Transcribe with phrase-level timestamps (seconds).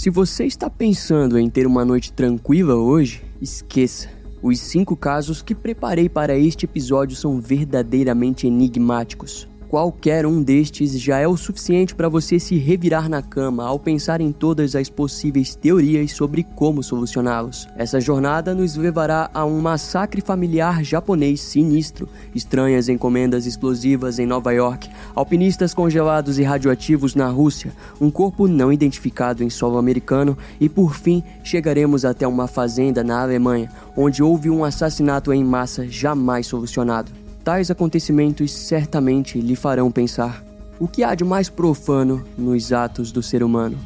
[0.00, 4.08] Se você está pensando em ter uma noite tranquila hoje, esqueça.
[4.42, 9.46] Os cinco casos que preparei para este episódio são verdadeiramente enigmáticos.
[9.70, 14.20] Qualquer um destes já é o suficiente para você se revirar na cama ao pensar
[14.20, 17.68] em todas as possíveis teorias sobre como solucioná-los.
[17.76, 24.52] Essa jornada nos levará a um massacre familiar japonês sinistro, estranhas encomendas explosivas em Nova
[24.52, 30.68] York, alpinistas congelados e radioativos na Rússia, um corpo não identificado em solo americano e,
[30.68, 36.48] por fim, chegaremos até uma fazenda na Alemanha, onde houve um assassinato em massa jamais
[36.48, 37.19] solucionado.
[37.42, 40.44] Tais acontecimentos certamente lhe farão pensar
[40.78, 43.78] o que há de mais profano nos atos do ser humano.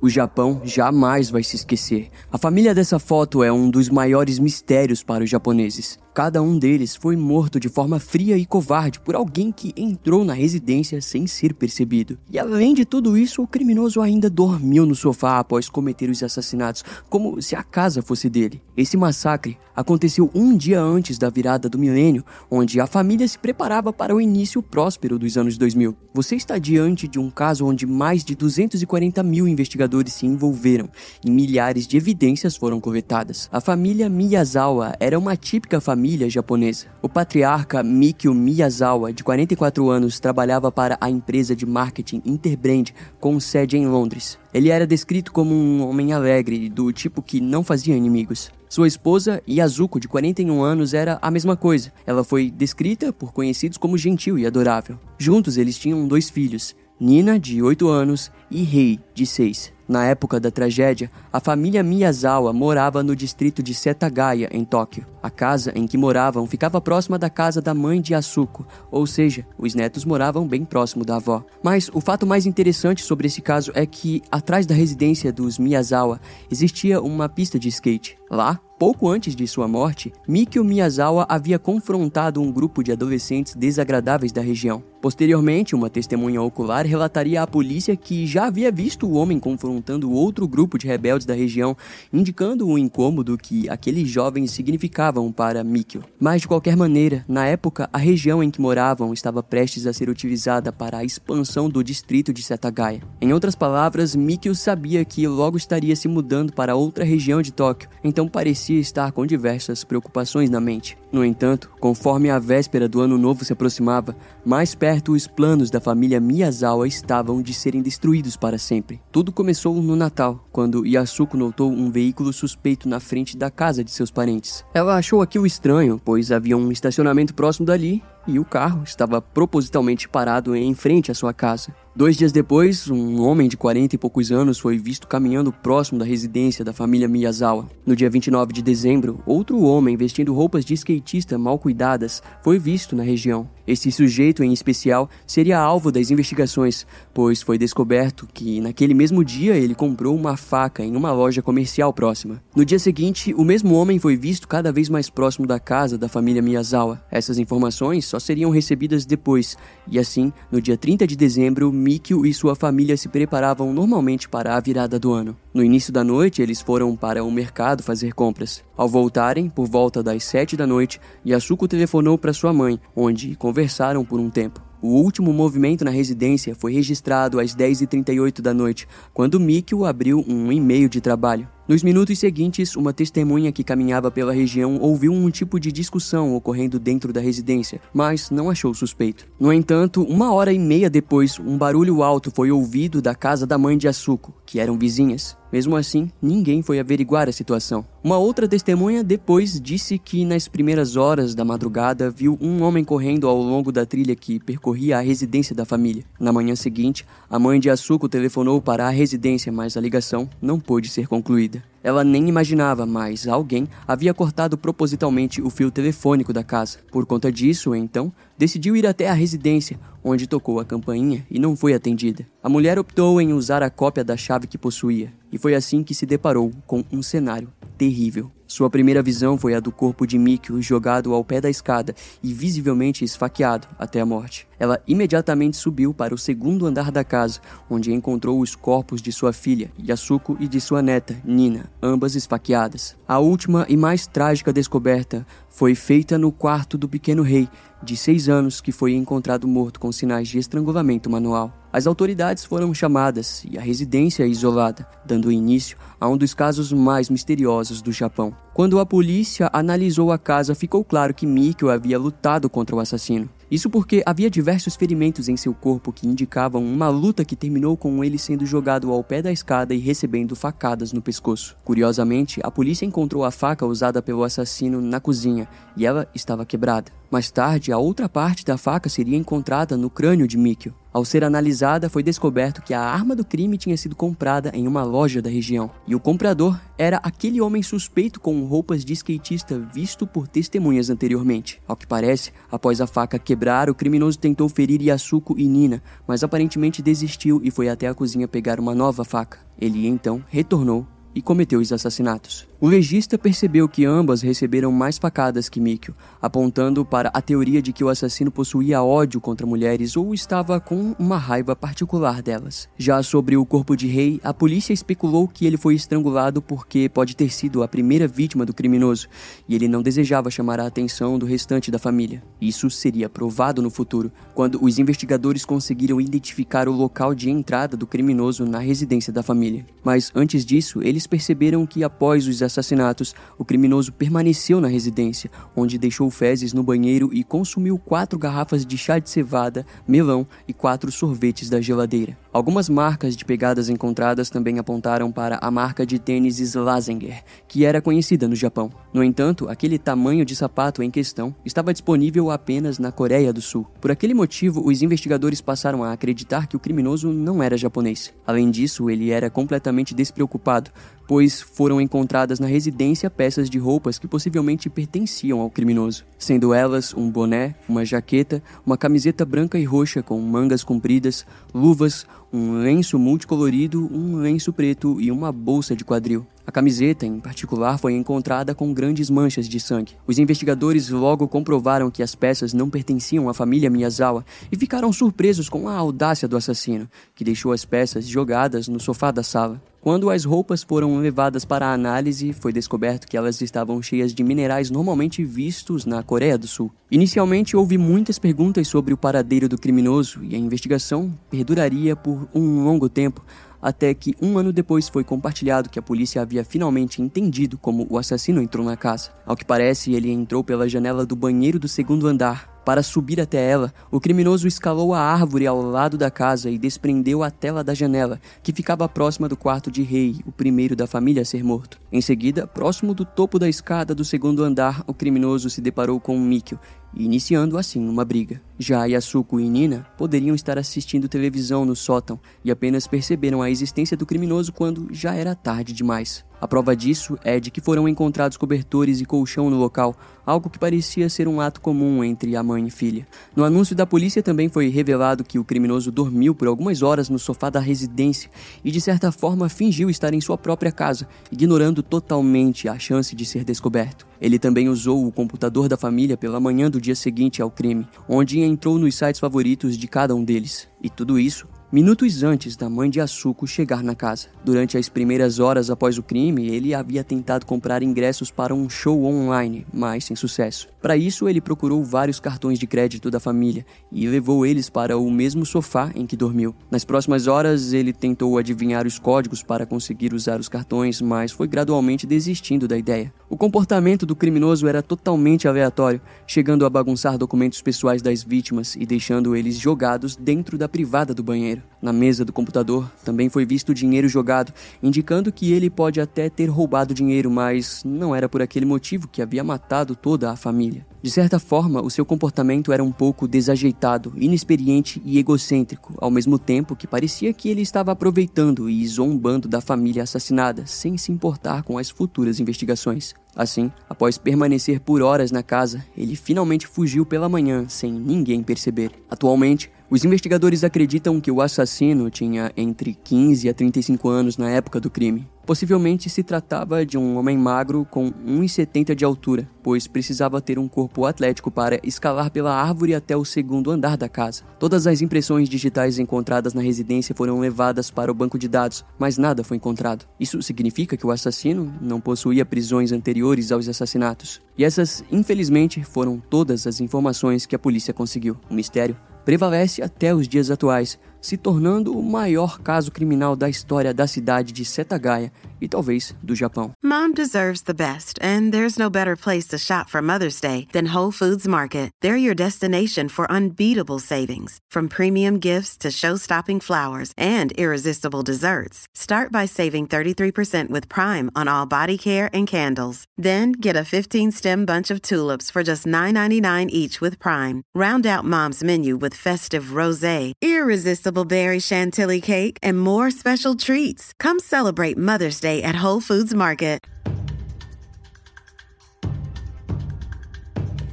[0.00, 2.10] O Japão jamais vai se esquecer.
[2.30, 5.98] A família dessa foto é um dos maiores mistérios para os japoneses.
[6.14, 10.32] Cada um deles foi morto de forma fria e covarde por alguém que entrou na
[10.32, 12.16] residência sem ser percebido.
[12.30, 16.84] E além de tudo isso, o criminoso ainda dormiu no sofá após cometer os assassinatos,
[17.10, 18.62] como se a casa fosse dele.
[18.76, 23.92] Esse massacre aconteceu um dia antes da virada do milênio, onde a família se preparava
[23.92, 25.96] para o início próspero dos anos 2000.
[26.14, 30.88] Você está diante de um caso onde mais de 240 mil investigadores se envolveram
[31.24, 33.48] e milhares de evidências foram coletadas.
[33.50, 36.88] A família Miyazawa era uma típica família família japonesa.
[37.00, 43.40] O patriarca Mikio Miyazawa, de 44 anos, trabalhava para a empresa de marketing Interbrand com
[43.40, 44.38] sede em Londres.
[44.52, 48.52] Ele era descrito como um homem alegre, do tipo que não fazia inimigos.
[48.68, 51.90] Sua esposa, Yazuko, de 41 anos, era a mesma coisa.
[52.04, 54.98] Ela foi descrita por conhecidos como gentil e adorável.
[55.16, 59.73] Juntos eles tinham dois filhos, Nina, de 8 anos, e Rei, de 6.
[59.86, 65.06] Na época da tragédia, a família Miyazawa morava no distrito de Setagaya, em Tóquio.
[65.22, 69.46] A casa em que moravam ficava próxima da casa da mãe de Asuko, ou seja,
[69.58, 71.44] os netos moravam bem próximo da avó.
[71.62, 76.20] Mas o fato mais interessante sobre esse caso é que, atrás da residência dos Miyazawa,
[76.50, 78.16] existia uma pista de skate.
[78.34, 84.32] Lá, Pouco antes de sua morte, Mikio Miyazawa havia confrontado um grupo de adolescentes desagradáveis
[84.32, 84.82] da região.
[85.00, 90.48] Posteriormente, uma testemunha ocular relataria à polícia que já havia visto o homem confrontando outro
[90.48, 91.76] grupo de rebeldes da região,
[92.12, 96.02] indicando o incômodo que aqueles jovens significavam para Mikio.
[96.18, 100.08] Mas de qualquer maneira, na época, a região em que moravam estava prestes a ser
[100.08, 103.02] utilizada para a expansão do distrito de Setagaya.
[103.20, 107.90] Em outras palavras, Mikio sabia que logo estaria se mudando para outra região de Tóquio,
[108.02, 110.96] então parecia estar com diversas preocupações na mente.
[111.12, 115.80] No entanto, conforme a véspera do ano novo se aproximava, mais perto os planos da
[115.80, 119.00] família Miyazawa estavam de serem destruídos para sempre.
[119.12, 123.90] Tudo começou no Natal, quando Yasuko notou um veículo suspeito na frente da casa de
[123.90, 124.64] seus parentes.
[124.74, 130.08] Ela achou aquilo estranho, pois havia um estacionamento próximo dali e o carro estava propositalmente
[130.08, 131.74] parado em frente à sua casa.
[131.96, 136.04] Dois dias depois, um homem de 40 e poucos anos foi visto caminhando próximo da
[136.04, 137.68] residência da família Miyazawa.
[137.86, 142.96] No dia 29 de dezembro, outro homem vestindo roupas de skatista mal cuidadas foi visto
[142.96, 143.48] na região.
[143.66, 149.56] Esse sujeito em especial seria alvo das investigações, pois foi descoberto que naquele mesmo dia
[149.56, 152.42] ele comprou uma faca em uma loja comercial próxima.
[152.54, 156.08] No dia seguinte, o mesmo homem foi visto cada vez mais próximo da casa da
[156.08, 157.02] família Miyazawa.
[157.10, 159.56] Essas informações só seriam recebidas depois,
[159.88, 164.56] e assim, no dia 30 de dezembro, Mikio e sua família se preparavam normalmente para
[164.56, 165.36] a virada do ano.
[165.52, 168.64] No início da noite, eles foram para o mercado fazer compras.
[168.74, 174.02] Ao voltarem, por volta das 7 da noite, Yasuko telefonou para sua mãe, onde conversaram
[174.02, 174.62] por um tempo.
[174.86, 180.52] O último movimento na residência foi registrado às 10h38 da noite, quando Mikio abriu um
[180.52, 181.48] e-mail de trabalho.
[181.66, 186.78] Nos minutos seguintes, uma testemunha que caminhava pela região ouviu um tipo de discussão ocorrendo
[186.78, 189.26] dentro da residência, mas não achou suspeito.
[189.40, 193.56] No entanto, uma hora e meia depois, um barulho alto foi ouvido da casa da
[193.56, 195.34] mãe de Asuko, que eram vizinhas.
[195.54, 197.86] Mesmo assim, ninguém foi averiguar a situação.
[198.02, 203.28] Uma outra testemunha depois disse que nas primeiras horas da madrugada viu um homem correndo
[203.28, 206.02] ao longo da trilha que percorria a residência da família.
[206.18, 210.58] Na manhã seguinte, a mãe de Asuko telefonou para a residência, mas a ligação não
[210.58, 211.62] pôde ser concluída.
[211.84, 216.78] Ela nem imaginava, mas alguém havia cortado propositalmente o fio telefônico da casa.
[216.90, 221.54] Por conta disso, então, decidiu ir até a residência, onde tocou a campainha e não
[221.54, 222.26] foi atendida.
[222.42, 225.94] A mulher optou em usar a cópia da chave que possuía, e foi assim que
[225.94, 228.30] se deparou com um cenário terrível.
[228.46, 232.32] Sua primeira visão foi a do corpo de Mikio jogado ao pé da escada e
[232.32, 234.46] visivelmente esfaqueado até a morte.
[234.58, 239.32] Ela imediatamente subiu para o segundo andar da casa, onde encontrou os corpos de sua
[239.32, 242.96] filha, Yasuko, e de sua neta, Nina, ambas esfaqueadas.
[243.08, 247.48] A última e mais trágica descoberta foi feita no quarto do pequeno rei,
[247.82, 251.63] de seis anos, que foi encontrado morto com sinais de estrangulamento manual.
[251.74, 257.10] As autoridades foram chamadas e a residência isolada, dando início a um dos casos mais
[257.10, 258.32] misteriosos do Japão.
[258.54, 263.28] Quando a polícia analisou a casa, ficou claro que Mikio havia lutado contra o assassino.
[263.50, 268.04] Isso porque havia diversos ferimentos em seu corpo que indicavam uma luta que terminou com
[268.04, 271.56] ele sendo jogado ao pé da escada e recebendo facadas no pescoço.
[271.64, 276.92] Curiosamente, a polícia encontrou a faca usada pelo assassino na cozinha e ela estava quebrada.
[277.10, 280.72] Mais tarde, a outra parte da faca seria encontrada no crânio de Mikio.
[280.94, 284.84] Ao ser analisada, foi descoberto que a arma do crime tinha sido comprada em uma
[284.84, 290.06] loja da região, e o comprador era aquele homem suspeito com roupas de skatista visto
[290.06, 291.60] por testemunhas anteriormente.
[291.66, 296.22] Ao que parece, após a faca quebrar, o criminoso tentou ferir Yasuko e Nina, mas
[296.22, 299.40] aparentemente desistiu e foi até a cozinha pegar uma nova faca.
[299.60, 302.46] Ele então retornou e cometeu os assassinatos.
[302.60, 307.72] O legista percebeu que ambas receberam mais facadas que Mikio, apontando para a teoria de
[307.72, 312.68] que o assassino possuía ódio contra mulheres ou estava com uma raiva particular delas.
[312.78, 317.16] Já sobre o corpo de Rei, a polícia especulou que ele foi estrangulado porque pode
[317.16, 319.08] ter sido a primeira vítima do criminoso
[319.48, 322.22] e ele não desejava chamar a atenção do restante da família.
[322.40, 327.86] Isso seria provado no futuro, quando os investigadores conseguiram identificar o local de entrada do
[327.86, 329.66] criminoso na residência da família.
[329.82, 335.76] Mas antes disso, eles perceberam que após os assassinatos, o criminoso permaneceu na residência, onde
[335.78, 340.90] deixou fezes no banheiro e consumiu quatro garrafas de chá de cevada, melão e quatro
[340.92, 342.23] sorvetes da geladeira.
[342.34, 347.80] Algumas marcas de pegadas encontradas também apontaram para a marca de tênis Slazenger, que era
[347.80, 348.72] conhecida no Japão.
[348.92, 353.64] No entanto, aquele tamanho de sapato em questão estava disponível apenas na Coreia do Sul.
[353.80, 358.12] Por aquele motivo, os investigadores passaram a acreditar que o criminoso não era japonês.
[358.26, 360.72] Além disso, ele era completamente despreocupado,
[361.06, 366.94] pois foram encontradas na residência peças de roupas que possivelmente pertenciam ao criminoso, sendo elas
[366.94, 372.98] um boné, uma jaqueta, uma camiseta branca e roxa com mangas compridas, luvas, um lenço
[372.98, 376.26] multicolorido, um lenço preto e uma bolsa de quadril.
[376.44, 379.94] A camiseta, em particular, foi encontrada com grandes manchas de sangue.
[380.04, 385.48] Os investigadores logo comprovaram que as peças não pertenciam à família Miyazawa e ficaram surpresos
[385.48, 389.62] com a audácia do assassino, que deixou as peças jogadas no sofá da sala.
[389.84, 394.24] Quando as roupas foram levadas para a análise, foi descoberto que elas estavam cheias de
[394.24, 396.72] minerais normalmente vistos na Coreia do Sul.
[396.90, 402.64] Inicialmente, houve muitas perguntas sobre o paradeiro do criminoso e a investigação perduraria por um
[402.64, 403.22] longo tempo,
[403.60, 407.98] até que um ano depois foi compartilhado que a polícia havia finalmente entendido como o
[407.98, 409.10] assassino entrou na casa.
[409.26, 413.50] Ao que parece, ele entrou pela janela do banheiro do segundo andar, para subir até
[413.50, 417.74] ela, o criminoso escalou a árvore ao lado da casa e desprendeu a tela da
[417.74, 421.78] janela, que ficava próxima do quarto de rei, o primeiro da família a ser morto.
[421.92, 426.18] Em seguida, próximo do topo da escada do segundo andar, o criminoso se deparou com
[426.18, 426.58] Mikio,
[426.96, 428.40] iniciando assim uma briga.
[428.58, 433.96] Já Yasuko e Nina poderiam estar assistindo televisão no sótão e apenas perceberam a existência
[433.96, 436.24] do criminoso quando já era tarde demais.
[436.44, 439.96] A prova disso é de que foram encontrados cobertores e colchão no local,
[440.26, 443.06] algo que parecia ser um ato comum entre a mãe e filha.
[443.34, 447.18] No anúncio da polícia também foi revelado que o criminoso dormiu por algumas horas no
[447.18, 448.30] sofá da residência
[448.62, 453.24] e, de certa forma, fingiu estar em sua própria casa, ignorando totalmente a chance de
[453.24, 454.06] ser descoberto.
[454.20, 458.40] Ele também usou o computador da família pela manhã do dia seguinte ao crime, onde
[458.40, 460.68] entrou nos sites favoritos de cada um deles.
[460.82, 464.28] E tudo isso minutos antes da mãe de Asuko chegar na casa.
[464.44, 469.04] Durante as primeiras horas após o crime, ele havia tentado comprar ingressos para um show
[469.04, 470.68] online, mas sem sucesso.
[470.80, 475.10] Para isso, ele procurou vários cartões de crédito da família e levou eles para o
[475.10, 476.54] mesmo sofá em que dormiu.
[476.70, 481.48] Nas próximas horas, ele tentou adivinhar os códigos para conseguir usar os cartões, mas foi
[481.48, 483.12] gradualmente desistindo da ideia.
[483.28, 488.86] O comportamento do criminoso era totalmente aleatório, chegando a bagunçar documentos pessoais das vítimas e
[488.86, 491.63] deixando eles jogados dentro da privada do banheiro.
[491.80, 496.46] Na mesa do computador também foi visto dinheiro jogado, indicando que ele pode até ter
[496.46, 500.86] roubado dinheiro, mas não era por aquele motivo que havia matado toda a família.
[501.02, 506.38] De certa forma, o seu comportamento era um pouco desajeitado, inexperiente e egocêntrico, ao mesmo
[506.38, 511.62] tempo que parecia que ele estava aproveitando e zombando da família assassinada, sem se importar
[511.62, 513.12] com as futuras investigações.
[513.36, 518.92] Assim, após permanecer por horas na casa, ele finalmente fugiu pela manhã sem ninguém perceber.
[519.10, 524.80] Atualmente, os investigadores acreditam que o assassino tinha entre 15 a 35 anos na época
[524.80, 525.24] do crime.
[525.46, 530.66] Possivelmente se tratava de um homem magro com 1,70 de altura, pois precisava ter um
[530.66, 534.42] corpo atlético para escalar pela árvore até o segundo andar da casa.
[534.58, 539.16] Todas as impressões digitais encontradas na residência foram levadas para o banco de dados, mas
[539.16, 540.06] nada foi encontrado.
[540.18, 544.40] Isso significa que o assassino não possuía prisões anteriores aos assassinatos.
[544.58, 548.36] E essas, infelizmente, foram todas as informações que a polícia conseguiu.
[548.50, 553.94] O mistério prevalece até os dias atuais, se tornando o maior caso criminal da história
[553.94, 556.72] da cidade de Setagaya e talvez do Japão.
[556.82, 560.94] Mom deserves the best, and there's no better place to shop for Mother's Day than
[560.94, 561.90] Whole Foods Market.
[562.02, 568.86] They're your destination for unbeatable savings, from premium gifts to show-stopping flowers and irresistible desserts.
[568.94, 573.06] Start by saving 33% with Prime on all body care and candles.
[573.16, 577.62] Then get a 15-stem bunch of tulips for just $9.99 each with Prime.
[577.74, 584.12] Round out Mom's menu with festive rosé, irresistible berry chantilly cake, and more special treats.
[584.18, 586.80] Come celebrate Mother's Day at Whole Foods Market.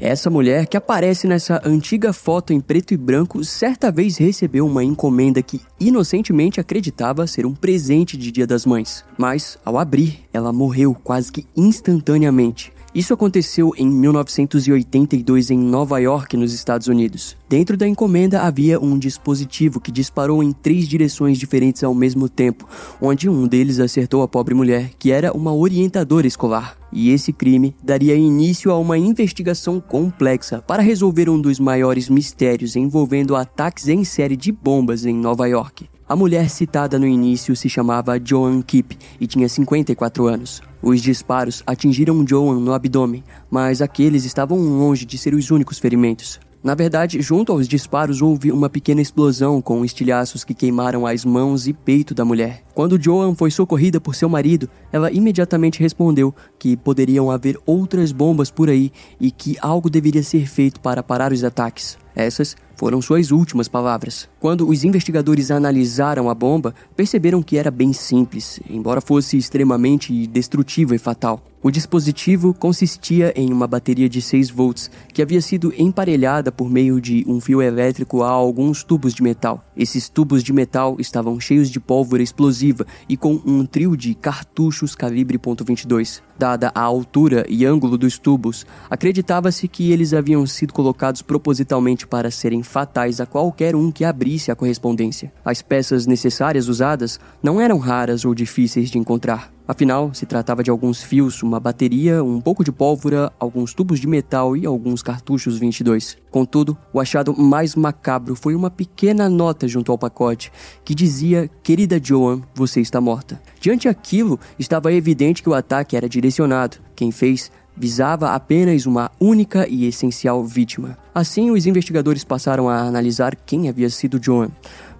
[0.01, 4.83] Essa mulher que aparece nessa antiga foto em preto e branco certa vez recebeu uma
[4.83, 9.05] encomenda que inocentemente acreditava ser um presente de Dia das Mães.
[9.15, 12.73] Mas, ao abrir, ela morreu quase que instantaneamente.
[12.93, 17.37] Isso aconteceu em 1982 em Nova York, nos Estados Unidos.
[17.47, 22.67] Dentro da encomenda havia um dispositivo que disparou em três direções diferentes ao mesmo tempo,
[23.01, 26.77] onde um deles acertou a pobre mulher, que era uma orientadora escolar.
[26.91, 32.75] E esse crime daria início a uma investigação complexa para resolver um dos maiores mistérios
[32.75, 35.87] envolvendo ataques em série de bombas em Nova York.
[36.11, 40.61] A mulher citada no início se chamava Joan Kipp e tinha 54 anos.
[40.83, 46.37] Os disparos atingiram Joan no abdômen, mas aqueles estavam longe de ser os únicos ferimentos.
[46.61, 51.65] Na verdade, junto aos disparos houve uma pequena explosão com estilhaços que queimaram as mãos
[51.65, 52.61] e peito da mulher.
[52.75, 58.51] Quando Joan foi socorrida por seu marido, ela imediatamente respondeu que poderiam haver outras bombas
[58.51, 61.97] por aí e que algo deveria ser feito para parar os ataques.
[62.15, 64.27] Essas foram suas últimas palavras.
[64.39, 70.95] Quando os investigadores analisaram a bomba, perceberam que era bem simples, embora fosse extremamente destrutiva
[70.95, 71.43] e fatal.
[71.63, 76.99] O dispositivo consistia em uma bateria de 6 volts que havia sido emparelhada por meio
[76.99, 79.63] de um fio elétrico a alguns tubos de metal.
[79.77, 84.95] Esses tubos de metal estavam cheios de pólvora explosiva e com um trio de cartuchos
[84.95, 86.19] calibre .22.
[86.35, 92.31] Dada a altura e ângulo dos tubos, acreditava-se que eles haviam sido colocados propositalmente para
[92.31, 95.31] serem fatais a qualquer um que abrisse a correspondência.
[95.43, 99.51] As peças necessárias usadas não eram raras ou difíceis de encontrar.
[99.71, 104.07] Afinal, se tratava de alguns fios, uma bateria, um pouco de pólvora, alguns tubos de
[104.07, 106.17] metal e alguns cartuchos 22.
[106.29, 110.51] Contudo, o achado mais macabro foi uma pequena nota junto ao pacote
[110.83, 113.41] que dizia: Querida Joan, você está morta.
[113.61, 116.77] Diante aquilo, estava evidente que o ataque era direcionado.
[116.93, 120.97] Quem fez visava apenas uma única e essencial vítima.
[121.13, 124.49] Assim, os investigadores passaram a analisar quem havia sido Joan,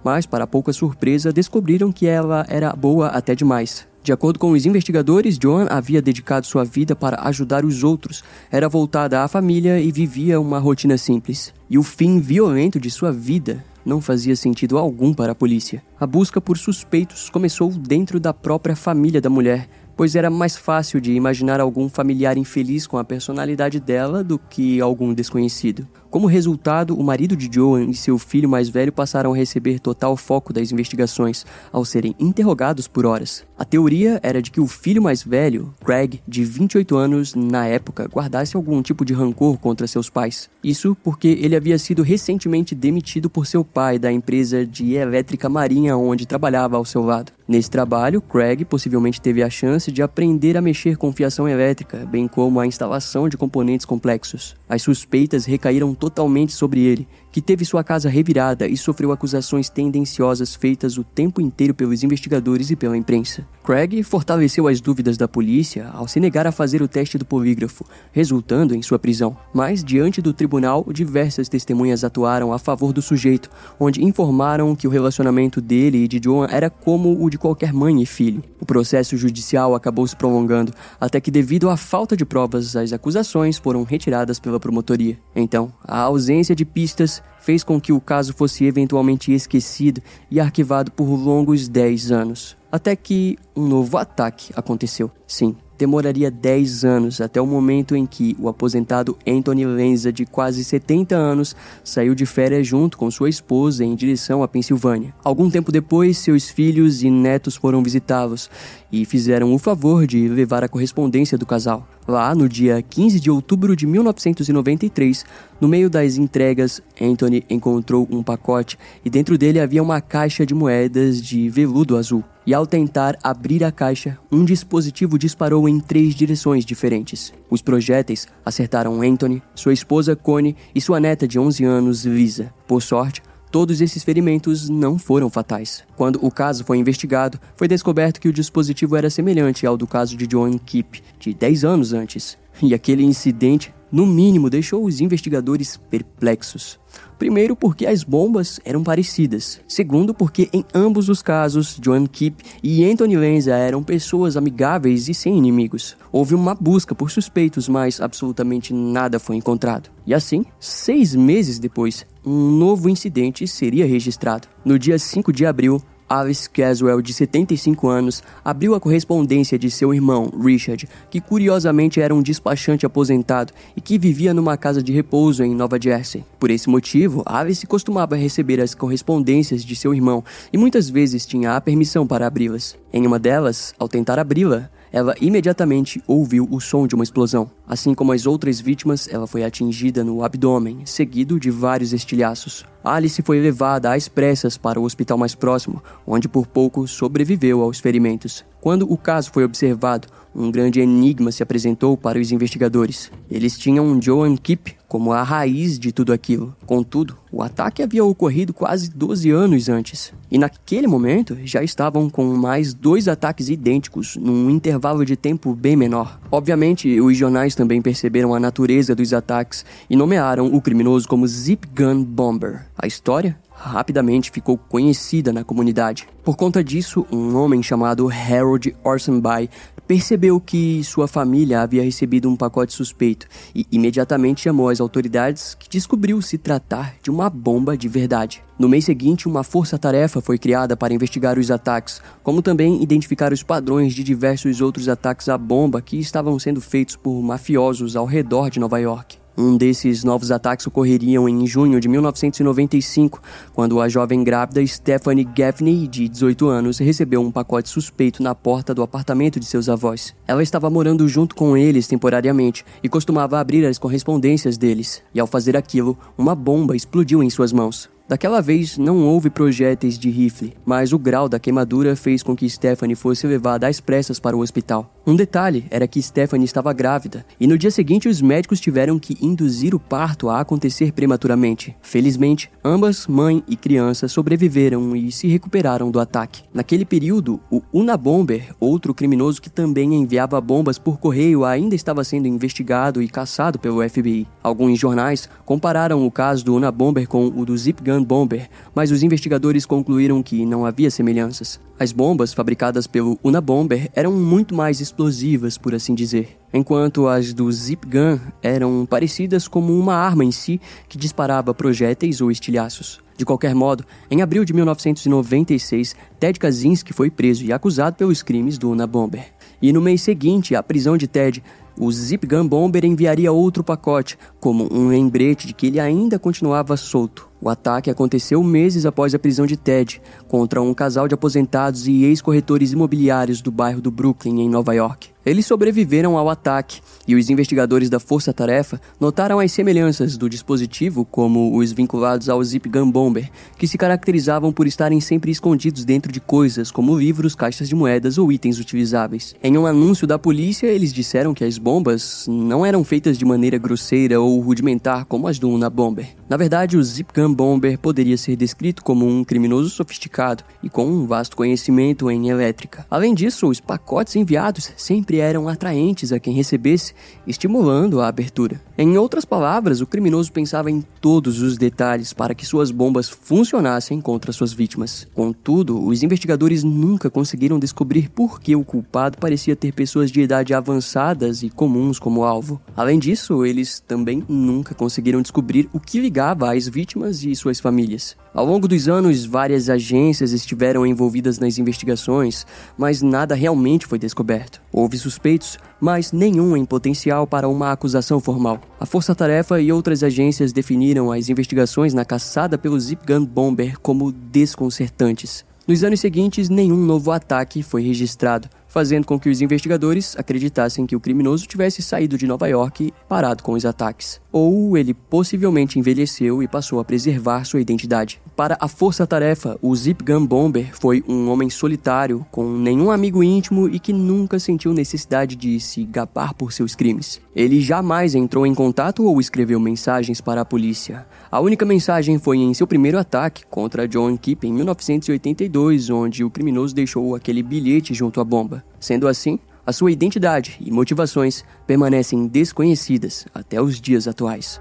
[0.04, 3.86] mas, para pouca surpresa, descobriram que ela era boa até demais.
[4.02, 8.68] De acordo com os investigadores, Joan havia dedicado sua vida para ajudar os outros, era
[8.68, 11.54] voltada à família e vivia uma rotina simples.
[11.70, 15.82] E o fim violento de sua vida não fazia sentido algum para a polícia.
[16.00, 21.00] A busca por suspeitos começou dentro da própria família da mulher, pois era mais fácil
[21.00, 25.86] de imaginar algum familiar infeliz com a personalidade dela do que algum desconhecido.
[26.12, 30.14] Como resultado, o marido de Joan e seu filho mais velho passaram a receber total
[30.14, 33.46] foco das investigações, ao serem interrogados por horas.
[33.58, 38.10] A teoria era de que o filho mais velho, Craig, de 28 anos, na época,
[38.12, 40.50] guardasse algum tipo de rancor contra seus pais.
[40.62, 45.96] Isso porque ele havia sido recentemente demitido por seu pai da empresa de elétrica marinha
[45.96, 47.32] onde trabalhava ao seu lado.
[47.46, 52.26] Nesse trabalho, Craig possivelmente teve a chance de aprender a mexer com fiação elétrica, bem
[52.26, 54.56] como a instalação de componentes complexos.
[54.68, 60.54] As suspeitas recaíram totalmente sobre ele, que teve sua casa revirada e sofreu acusações tendenciosas
[60.54, 63.46] feitas o tempo inteiro pelos investigadores e pela imprensa.
[63.64, 67.86] Craig fortaleceu as dúvidas da polícia ao se negar a fazer o teste do polígrafo,
[68.12, 69.34] resultando em sua prisão.
[69.54, 73.48] Mas, diante do tribunal, diversas testemunhas atuaram a favor do sujeito,
[73.80, 78.02] onde informaram que o relacionamento dele e de Joan era como o de qualquer mãe
[78.02, 78.42] e filho.
[78.60, 83.56] O processo judicial acabou se prolongando, até que, devido à falta de provas, as acusações
[83.56, 85.18] foram retiradas pela promotoria.
[85.34, 90.90] Então, a ausência de pistas fez com que o caso fosse eventualmente esquecido e arquivado
[90.90, 92.56] por longos 10 anos.
[92.70, 95.10] Até que um novo ataque aconteceu.
[95.26, 100.62] Sim, demoraria 10 anos até o momento em que o aposentado Anthony Lenza, de quase
[100.64, 105.12] 70 anos, saiu de férias junto com sua esposa em direção à Pensilvânia.
[105.24, 108.48] Algum tempo depois, seus filhos e netos foram visitá-los
[108.92, 111.86] e fizeram o favor de levar a correspondência do casal.
[112.06, 115.24] Lá, no dia 15 de outubro de 1993,
[115.60, 120.52] no meio das entregas, Anthony encontrou um pacote e dentro dele havia uma caixa de
[120.52, 122.24] moedas de veludo azul.
[122.44, 127.32] E ao tentar abrir a caixa, um dispositivo disparou em três direções diferentes.
[127.48, 132.52] Os projéteis acertaram Anthony, sua esposa Connie e sua neta de 11 anos, Lisa.
[132.66, 135.84] Por sorte, Todos esses ferimentos não foram fatais.
[135.94, 140.16] Quando o caso foi investigado, foi descoberto que o dispositivo era semelhante ao do caso
[140.16, 142.38] de John Keep, de 10 anos antes.
[142.62, 146.78] E aquele incidente, no mínimo, deixou os investigadores perplexos.
[147.18, 149.60] Primeiro, porque as bombas eram parecidas.
[149.68, 155.14] Segundo, porque em ambos os casos, Joan Keep e Anthony Lenza eram pessoas amigáveis e
[155.14, 155.96] sem inimigos.
[156.10, 159.90] Houve uma busca por suspeitos, mas absolutamente nada foi encontrado.
[160.06, 164.48] E assim, seis meses depois, um novo incidente seria registrado.
[164.64, 169.94] No dia 5 de abril, Alice Caswell, de 75 anos, abriu a correspondência de seu
[169.94, 175.42] irmão, Richard, que curiosamente era um despachante aposentado e que vivia numa casa de repouso
[175.42, 176.22] em Nova Jersey.
[176.38, 181.56] Por esse motivo, Alice costumava receber as correspondências de seu irmão e muitas vezes tinha
[181.56, 182.76] a permissão para abri-las.
[182.92, 187.50] Em uma delas, ao tentar abri-la, ela imediatamente ouviu o som de uma explosão.
[187.66, 192.66] Assim como as outras vítimas, ela foi atingida no abdômen, seguido de vários estilhaços.
[192.84, 197.78] Alice foi levada às pressas para o hospital mais próximo, onde por pouco sobreviveu aos
[197.78, 198.44] ferimentos.
[198.60, 203.10] Quando o caso foi observado, um grande enigma se apresentou para os investigadores.
[203.30, 206.54] Eles tinham Joan Keep como a raiz de tudo aquilo.
[206.66, 210.12] Contudo, o ataque havia ocorrido quase 12 anos antes.
[210.30, 215.76] E naquele momento já estavam com mais dois ataques idênticos, num intervalo de tempo bem
[215.76, 216.20] menor.
[216.30, 221.66] Obviamente, os jornais também perceberam a natureza dos ataques e nomearam o criminoso como Zip
[221.74, 222.66] Gun Bomber.
[222.76, 226.06] A história rapidamente ficou conhecida na comunidade.
[226.24, 229.48] Por conta disso, um homem chamado Harold Orsenby
[229.86, 235.68] percebeu que sua família havia recebido um pacote suspeito e imediatamente chamou as autoridades, que
[235.68, 238.42] descobriu se tratar de uma bomba de verdade.
[238.58, 243.42] No mês seguinte, uma força-tarefa foi criada para investigar os ataques, como também identificar os
[243.42, 248.50] padrões de diversos outros ataques à bomba que estavam sendo feitos por mafiosos ao redor
[248.50, 249.21] de Nova York.
[249.36, 253.20] Um desses novos ataques ocorreriam em junho de 1995,
[253.54, 258.74] quando a jovem grávida Stephanie Gaffney, de 18 anos, recebeu um pacote suspeito na porta
[258.74, 260.14] do apartamento de seus avós.
[260.26, 265.26] Ela estava morando junto com eles temporariamente e costumava abrir as correspondências deles, e ao
[265.26, 267.88] fazer aquilo, uma bomba explodiu em suas mãos.
[268.08, 272.50] Daquela vez não houve projéteis de rifle, mas o grau da queimadura fez com que
[272.50, 274.92] Stephanie fosse levada às pressas para o hospital.
[275.04, 279.18] Um detalhe era que Stephanie estava grávida, e no dia seguinte os médicos tiveram que
[279.20, 281.74] induzir o parto a acontecer prematuramente.
[281.82, 286.44] Felizmente, ambas, mãe e criança, sobreviveram e se recuperaram do ataque.
[286.54, 292.28] Naquele período, o Unabomber, outro criminoso que também enviava bombas por correio, ainda estava sendo
[292.28, 294.28] investigado e caçado pelo FBI.
[294.40, 299.02] Alguns jornais compararam o caso do Unabomber com o do Zip Gun Bomber, mas os
[299.02, 301.60] investigadores concluíram que não havia semelhanças.
[301.82, 307.50] As bombas fabricadas pelo Unabomber eram muito mais explosivas, por assim dizer, enquanto as do
[307.50, 313.00] Zip Gun eram parecidas como uma arma em si que disparava projéteis ou estilhaços.
[313.16, 318.58] De qualquer modo, em abril de 1996, Ted Kaczynski foi preso e acusado pelos crimes
[318.58, 319.32] do Unabomber.
[319.60, 321.42] E no mês seguinte à prisão de Ted,
[321.76, 326.76] o Zip Gun Bomber enviaria outro pacote, como um lembrete de que ele ainda continuava
[326.76, 327.31] solto.
[327.42, 332.04] O ataque aconteceu meses após a prisão de Ted contra um casal de aposentados e
[332.04, 335.08] ex-corretores imobiliários do bairro do Brooklyn, em Nova York.
[335.24, 341.04] Eles sobreviveram ao ataque e os investigadores da Força Tarefa notaram as semelhanças do dispositivo,
[341.04, 346.10] como os vinculados ao Zip Gun Bomber, que se caracterizavam por estarem sempre escondidos dentro
[346.10, 349.34] de coisas como livros, caixas de moedas ou itens utilizáveis.
[349.42, 353.58] Em um anúncio da polícia, eles disseram que as bombas não eram feitas de maneira
[353.58, 356.08] grosseira ou rudimentar como as do Una Bomber.
[356.28, 360.86] Na verdade, o Zip Gun Bomber poderia ser descrito como um criminoso sofisticado e com
[360.86, 362.86] um vasto conhecimento em elétrica.
[362.90, 366.94] Além disso, os pacotes enviados sempre eram atraentes a quem recebesse,
[367.26, 368.60] estimulando a abertura.
[368.76, 374.00] Em outras palavras, o criminoso pensava em todos os detalhes para que suas bombas funcionassem
[374.00, 375.06] contra suas vítimas.
[375.14, 380.54] Contudo, os investigadores nunca conseguiram descobrir por que o culpado parecia ter pessoas de idade
[380.54, 382.60] avançadas e comuns como alvo.
[382.76, 388.16] Além disso, eles também nunca conseguiram descobrir o que ligava às vítimas e suas famílias.
[388.34, 392.46] Ao longo dos anos, várias agências estiveram envolvidas nas investigações,
[392.78, 394.62] mas nada realmente foi descoberto.
[394.72, 398.58] Houve suspeitos, mas nenhum em potencial para uma acusação formal.
[398.80, 403.78] A Força Tarefa e outras agências definiram as investigações na caçada pelo Zip Gun Bomber
[403.80, 405.44] como desconcertantes.
[405.68, 410.96] Nos anos seguintes, nenhum novo ataque foi registrado, fazendo com que os investigadores acreditassem que
[410.96, 414.18] o criminoso tivesse saído de Nova York parado com os ataques.
[414.32, 418.18] Ou ele possivelmente envelheceu e passou a preservar sua identidade.
[418.34, 423.68] Para a força-tarefa, o Zip Gun Bomber foi um homem solitário, com nenhum amigo íntimo
[423.68, 427.20] e que nunca sentiu necessidade de se gabar por seus crimes.
[427.36, 431.06] Ele jamais entrou em contato ou escreveu mensagens para a polícia.
[431.32, 436.28] A única mensagem foi em seu primeiro ataque contra John Keep em 1982, onde o
[436.28, 438.62] criminoso deixou aquele bilhete junto à bomba.
[438.78, 444.60] Sendo assim, a sua identidade e motivações permanecem desconhecidas até os dias atuais.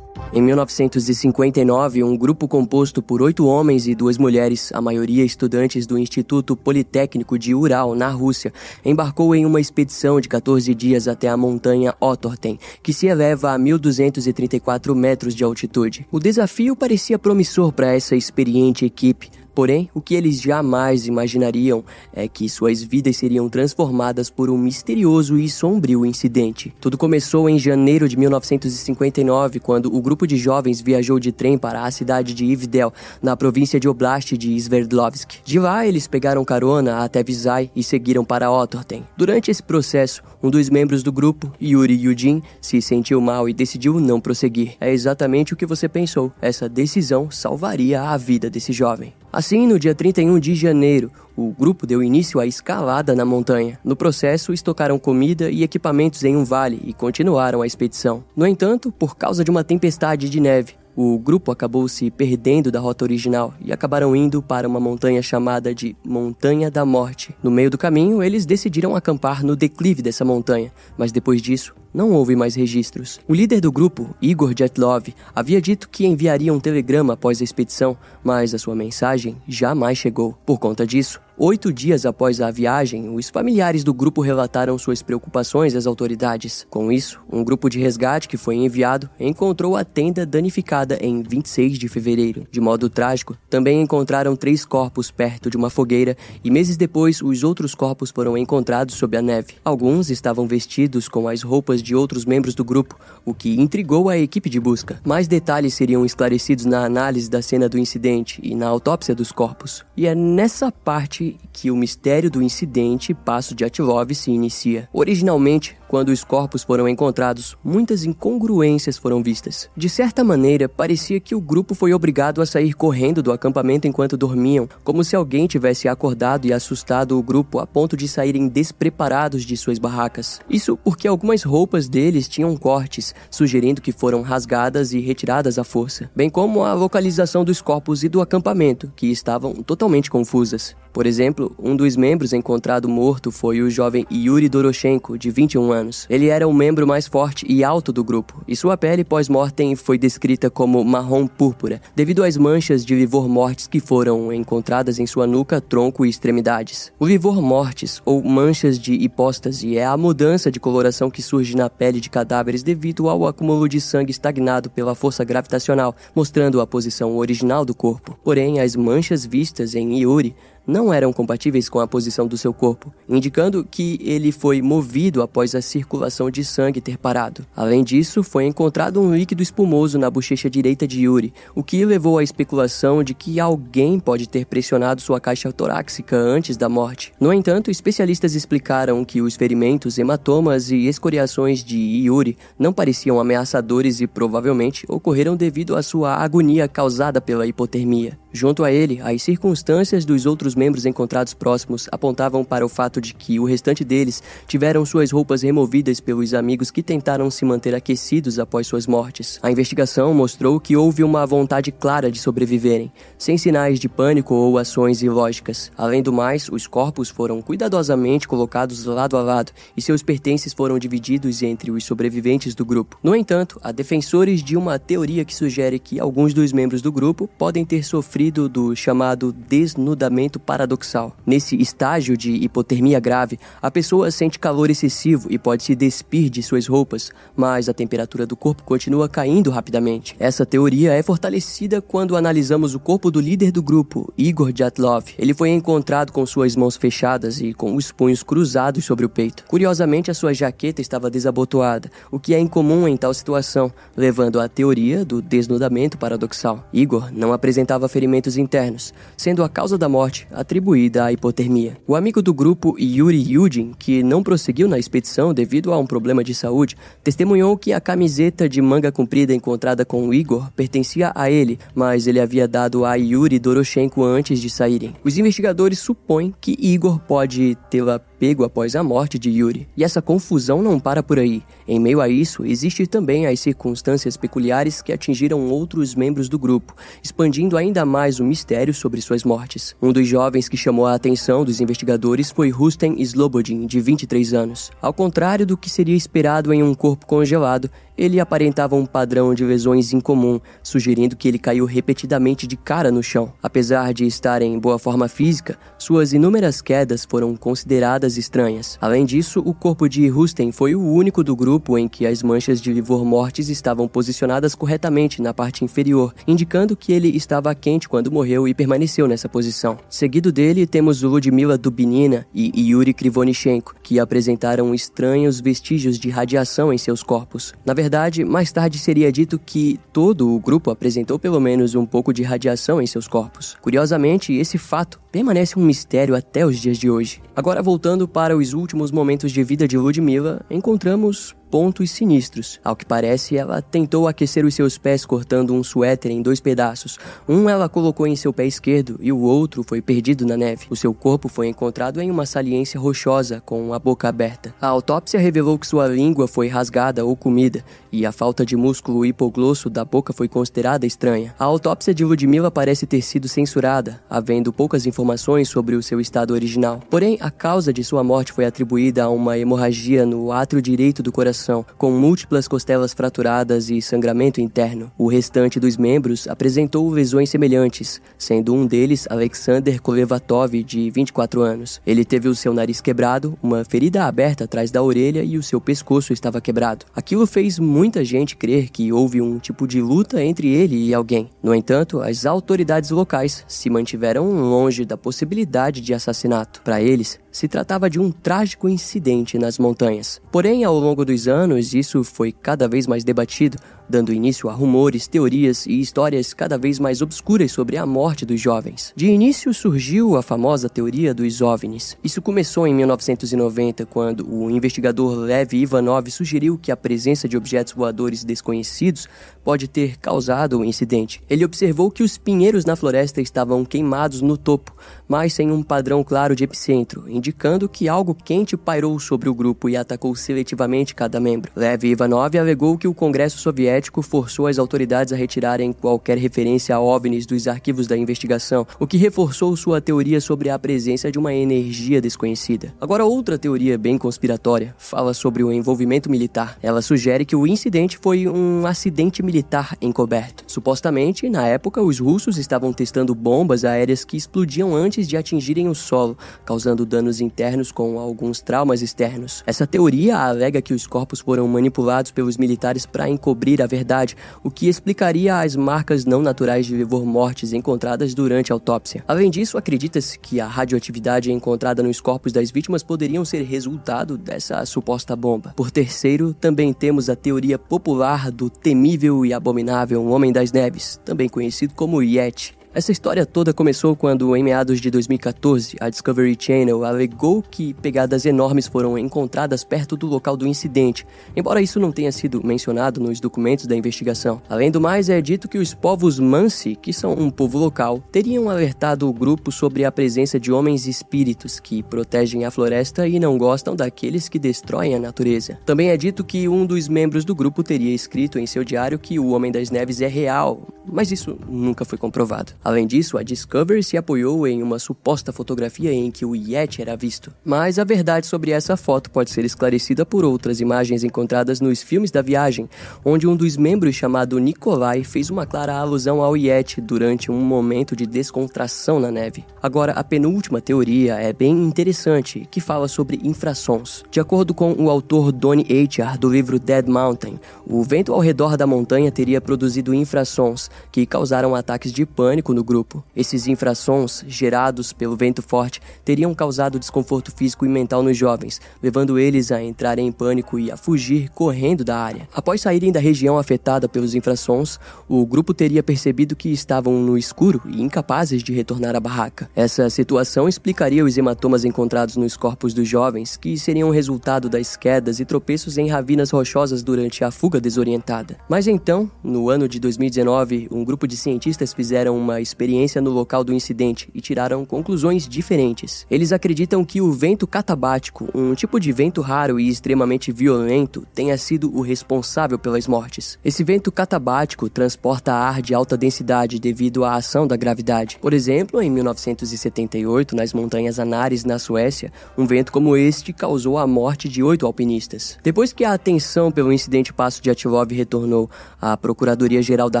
[0.32, 5.96] Em 1959, um grupo composto por oito homens e duas mulheres, a maioria estudantes do
[5.96, 8.52] Instituto Politécnico de Ural, na Rússia,
[8.84, 13.58] embarcou em uma expedição de 14 dias até a montanha Otorten, que se eleva a
[13.58, 16.06] 1.234 metros de altitude.
[16.10, 22.28] O desafio parecia promissor para essa experiente equipe, Porém, o que eles jamais imaginariam é
[22.28, 26.74] que suas vidas seriam transformadas por um misterioso e sombrio incidente.
[26.78, 31.86] Tudo começou em janeiro de 1959, quando o grupo de jovens viajou de trem para
[31.86, 32.92] a cidade de Ivdel,
[33.22, 35.38] na província de Oblast de Sverdlovsk.
[35.42, 39.04] De lá, eles pegaram carona até Visay e seguiram para Otorten.
[39.16, 43.98] Durante esse processo, um dos membros do grupo, Yuri Yudin, se sentiu mal e decidiu
[44.00, 44.76] não prosseguir.
[44.78, 46.30] É exatamente o que você pensou.
[46.42, 49.14] Essa decisão salvaria a vida desse jovem.
[49.36, 53.78] Assim, no dia 31 de janeiro, o grupo deu início à escalada na montanha.
[53.84, 58.24] No processo, estocaram comida e equipamentos em um vale e continuaram a expedição.
[58.34, 62.80] No entanto, por causa de uma tempestade de neve, o grupo acabou se perdendo da
[62.80, 67.36] rota original e acabaram indo para uma montanha chamada de Montanha da Morte.
[67.42, 72.12] No meio do caminho, eles decidiram acampar no declive dessa montanha, mas depois disso, não
[72.12, 73.20] houve mais registros.
[73.28, 77.96] O líder do grupo, Igor Jetlov, havia dito que enviaria um telegrama após a expedição,
[78.24, 80.32] mas a sua mensagem jamais chegou.
[80.46, 85.74] Por conta disso, Oito dias após a viagem, os familiares do grupo relataram suas preocupações
[85.74, 86.66] às autoridades.
[86.70, 91.78] Com isso, um grupo de resgate que foi enviado encontrou a tenda danificada em 26
[91.78, 92.46] de fevereiro.
[92.50, 97.44] De modo trágico, também encontraram três corpos perto de uma fogueira e meses depois os
[97.44, 99.56] outros corpos foram encontrados sob a neve.
[99.62, 104.16] Alguns estavam vestidos com as roupas de outros membros do grupo, o que intrigou a
[104.16, 105.02] equipe de busca.
[105.04, 109.84] Mais detalhes seriam esclarecidos na análise da cena do incidente e na autópsia dos corpos.
[109.94, 114.88] E é nessa parte que o mistério do incidente Passo de Atilov se inicia.
[114.92, 119.70] Originalmente, quando os corpos foram encontrados, muitas incongruências foram vistas.
[119.74, 124.14] De certa maneira, parecia que o grupo foi obrigado a sair correndo do acampamento enquanto
[124.14, 129.42] dormiam, como se alguém tivesse acordado e assustado o grupo a ponto de saírem despreparados
[129.42, 130.38] de suas barracas.
[130.50, 136.10] Isso porque algumas roupas deles tinham cortes, sugerindo que foram rasgadas e retiradas à força,
[136.14, 140.76] bem como a localização dos corpos e do acampamento, que estavam totalmente confusas.
[140.96, 145.85] Por exemplo, um dos membros encontrado morto foi o jovem Yuri Doroshenko, de 21 anos.
[146.08, 149.98] Ele era o membro mais forte e alto do grupo, e sua pele pós-mortem foi
[149.98, 155.26] descrita como marrom púrpura, devido às manchas de livor mortis que foram encontradas em sua
[155.26, 156.92] nuca, tronco e extremidades.
[156.98, 161.68] O livor mortis, ou manchas de hipóstase, é a mudança de coloração que surge na
[161.68, 167.16] pele de cadáveres devido ao acúmulo de sangue estagnado pela força gravitacional, mostrando a posição
[167.16, 168.18] original do corpo.
[168.24, 170.34] Porém, as manchas vistas em Yuri
[170.66, 175.54] não eram compatíveis com a posição do seu corpo, indicando que ele foi movido após
[175.54, 177.46] a circulação de sangue ter parado.
[177.54, 182.18] Além disso, foi encontrado um líquido espumoso na bochecha direita de Yuri, o que levou
[182.18, 187.12] à especulação de que alguém pode ter pressionado sua caixa torácica antes da morte.
[187.20, 194.00] No entanto, especialistas explicaram que os ferimentos, hematomas e escoriações de Yuri não pareciam ameaçadores
[194.00, 198.18] e provavelmente ocorreram devido à sua agonia causada pela hipotermia.
[198.32, 203.14] Junto a ele, as circunstâncias dos outros membros encontrados próximos apontavam para o fato de
[203.14, 208.38] que o restante deles tiveram suas roupas removidas pelos amigos que tentaram se manter aquecidos
[208.38, 209.38] após suas mortes.
[209.42, 214.58] A investigação mostrou que houve uma vontade clara de sobreviverem, sem sinais de pânico ou
[214.58, 215.70] ações ilógicas.
[215.76, 220.78] Além do mais, os corpos foram cuidadosamente colocados lado a lado e seus pertences foram
[220.78, 222.98] divididos entre os sobreviventes do grupo.
[223.02, 227.28] No entanto, há defensores de uma teoria que sugere que alguns dos membros do grupo
[227.38, 231.14] podem ter sofrido do chamado desnudamento paradoxal.
[231.26, 236.42] Nesse estágio de hipotermia grave, a pessoa sente calor excessivo e pode se despir de
[236.42, 240.14] suas roupas, mas a temperatura do corpo continua caindo rapidamente.
[240.18, 245.06] Essa teoria é fortalecida quando analisamos o corpo do líder do grupo, Igor Jatlov.
[245.18, 249.44] Ele foi encontrado com suas mãos fechadas e com os punhos cruzados sobre o peito.
[249.48, 254.48] Curiosamente, a sua jaqueta estava desabotoada, o que é incomum em tal situação, levando à
[254.48, 256.64] teoria do desnudamento paradoxal.
[256.72, 261.76] Igor não apresentava ferimentos internos, sendo a causa da morte atribuída à hipotermia.
[261.86, 266.22] O amigo do grupo, Yuri Yudin, que não prosseguiu na expedição devido a um problema
[266.22, 271.58] de saúde, testemunhou que a camiseta de manga comprida encontrada com Igor pertencia a ele,
[271.74, 274.94] mas ele havia dado a Yuri Doroshenko antes de saírem.
[275.02, 279.68] Os investigadores supõem que Igor pode tê-la pego após a morte de Yuri.
[279.76, 281.42] E essa confusão não para por aí.
[281.68, 286.74] Em meio a isso, existe também as circunstâncias peculiares que atingiram outros membros do grupo,
[287.02, 289.76] expandindo ainda mais o mistério sobre suas mortes.
[289.80, 294.70] Um dos jovens que chamou a atenção dos investigadores foi Rustem Slobodin, de 23 anos.
[294.80, 299.44] Ao contrário do que seria esperado em um corpo congelado, ele aparentava um padrão de
[299.44, 303.32] lesões incomum, sugerindo que ele caiu repetidamente de cara no chão.
[303.42, 308.78] Apesar de estar em boa forma física, suas inúmeras quedas foram consideradas estranhas.
[308.80, 312.60] Além disso, o corpo de Rustem foi o único do grupo em que as manchas
[312.60, 318.12] de livor mortis estavam posicionadas corretamente na parte inferior, indicando que ele estava quente quando
[318.12, 319.78] morreu e permaneceu nessa posição.
[319.88, 326.78] Seguido dele, temos Ludmila Dubinina e Yuri Krivonichenko, que apresentaram estranhos vestígios de radiação em
[326.78, 327.54] seus corpos.
[327.64, 331.86] Na verdade, verdade, mais tarde seria dito que todo o grupo apresentou pelo menos um
[331.86, 333.56] pouco de radiação em seus corpos.
[333.62, 337.22] Curiosamente, esse fato permanece um mistério até os dias de hoje.
[337.34, 342.60] Agora, voltando para os últimos momentos de vida de Ludmilla, encontramos pontos sinistros.
[342.64, 346.98] Ao que parece, ela tentou aquecer os seus pés cortando um suéter em dois pedaços.
[347.28, 350.66] Um ela colocou em seu pé esquerdo e o outro foi perdido na neve.
[350.68, 354.54] O seu corpo foi encontrado em uma saliência rochosa com a boca aberta.
[354.60, 359.06] A autópsia revelou que sua língua foi rasgada ou comida e a falta de músculo
[359.06, 361.34] hipoglosso da boca foi considerada estranha.
[361.38, 366.34] A autópsia de Ludmilla parece ter sido censurada, havendo poucas informações sobre o seu estado
[366.34, 366.80] original.
[366.90, 371.12] Porém, a causa de sua morte foi atribuída a uma hemorragia no átrio direito do
[371.12, 371.45] coração
[371.78, 374.90] com múltiplas costelas fraturadas e sangramento interno.
[374.98, 381.80] O restante dos membros apresentou lesões semelhantes, sendo um deles Alexander Kolevatov, de 24 anos.
[381.86, 385.60] Ele teve o seu nariz quebrado, uma ferida aberta atrás da orelha e o seu
[385.60, 386.86] pescoço estava quebrado.
[386.94, 391.30] Aquilo fez muita gente crer que houve um tipo de luta entre ele e alguém.
[391.42, 396.60] No entanto, as autoridades locais se mantiveram longe da possibilidade de assassinato.
[396.62, 400.20] Para eles, se tratava de um trágico incidente nas montanhas.
[400.32, 403.58] Porém, ao longo dos anos, isso foi cada vez mais debatido,
[403.88, 408.40] dando início a rumores, teorias e histórias cada vez mais obscuras sobre a morte dos
[408.40, 408.92] jovens.
[408.96, 411.96] De início surgiu a famosa teoria dos OVNIs.
[412.02, 417.72] Isso começou em 1990, quando o investigador Lev Ivanov sugeriu que a presença de objetos
[417.72, 419.08] voadores desconhecidos
[419.44, 421.22] pode ter causado o incidente.
[421.30, 424.74] Ele observou que os pinheiros na floresta estavam queimados no topo,
[425.06, 429.68] mas sem um padrão claro de epicentro, indicando que algo quente pairou sobre o grupo
[429.68, 431.52] e atacou seletivamente cada membro.
[431.54, 436.80] Lev Ivanov alegou que o Congresso Soviético forçou as autoridades a retirarem qualquer referência a
[436.80, 441.34] OVNIs dos arquivos da investigação, o que reforçou sua teoria sobre a presença de uma
[441.34, 442.74] energia desconhecida.
[442.80, 446.58] Agora, outra teoria bem conspiratória fala sobre o envolvimento militar.
[446.62, 450.44] Ela sugere que o incidente foi um acidente militar encoberto.
[450.46, 455.74] Supostamente, na época, os russos estavam testando bombas aéreas que explodiam antes de atingirem o
[455.74, 459.42] solo, causando danos internos com alguns traumas externos.
[459.46, 464.50] Essa teoria alega que os corpos foram manipulados pelos militares para encobrir a verdade, o
[464.50, 469.04] que explicaria as marcas não naturais de livor mortes encontradas durante a autópsia.
[469.06, 474.64] Além disso, acredita-se que a radioatividade encontrada nos corpos das vítimas poderiam ser resultado dessa
[474.66, 475.52] suposta bomba.
[475.56, 481.28] Por terceiro, também temos a teoria popular do temível e abominável Homem das Neves, também
[481.28, 482.56] conhecido como Yeti.
[482.76, 488.26] Essa história toda começou quando, em meados de 2014, a Discovery Channel alegou que pegadas
[488.26, 493.18] enormes foram encontradas perto do local do incidente, embora isso não tenha sido mencionado nos
[493.18, 494.42] documentos da investigação.
[494.46, 498.50] Além do mais, é dito que os povos Mansi, que são um povo local, teriam
[498.50, 503.38] alertado o grupo sobre a presença de homens espíritos que protegem a floresta e não
[503.38, 505.58] gostam daqueles que destroem a natureza.
[505.64, 509.18] Também é dito que um dos membros do grupo teria escrito em seu diário que
[509.18, 512.52] o Homem das Neves é real, mas isso nunca foi comprovado.
[512.66, 516.96] Além disso, a Discovery se apoiou em uma suposta fotografia em que o Yeti era
[516.96, 517.32] visto.
[517.44, 522.10] Mas a verdade sobre essa foto pode ser esclarecida por outras imagens encontradas nos filmes
[522.10, 522.68] da viagem,
[523.04, 527.94] onde um dos membros chamado Nikolai fez uma clara alusão ao Yeti durante um momento
[527.94, 529.44] de descontração na neve.
[529.62, 534.02] Agora, a penúltima teoria é bem interessante, que fala sobre infrassons.
[534.10, 538.56] De acordo com o autor Donnie Eichar do livro Dead Mountain, o vento ao redor
[538.56, 543.04] da montanha teria produzido infrassons que causaram ataques de pânico grupo.
[543.14, 549.18] Esses infrassons, gerados pelo vento forte, teriam causado desconforto físico e mental nos jovens, levando
[549.18, 552.28] eles a entrarem em pânico e a fugir correndo da área.
[552.34, 557.62] Após saírem da região afetada pelos infrassons, o grupo teria percebido que estavam no escuro
[557.66, 559.48] e incapazes de retornar à barraca.
[559.54, 565.20] Essa situação explicaria os hematomas encontrados nos corpos dos jovens, que seriam resultado das quedas
[565.20, 568.36] e tropeços em ravinas rochosas durante a fuga desorientada.
[568.48, 573.42] Mas então, no ano de 2019, um grupo de cientistas fizeram uma experiência no local
[573.42, 576.06] do incidente e tiraram conclusões diferentes.
[576.10, 581.36] Eles acreditam que o vento catabático, um tipo de vento raro e extremamente violento, tenha
[581.38, 583.38] sido o responsável pelas mortes.
[583.44, 588.18] Esse vento catabático transporta ar de alta densidade devido à ação da gravidade.
[588.20, 593.86] Por exemplo, em 1978, nas montanhas Anares, na Suécia, um vento como este causou a
[593.86, 595.38] morte de oito alpinistas.
[595.42, 600.00] Depois que a atenção pelo incidente Passo de Atilov retornou, a Procuradoria-Geral da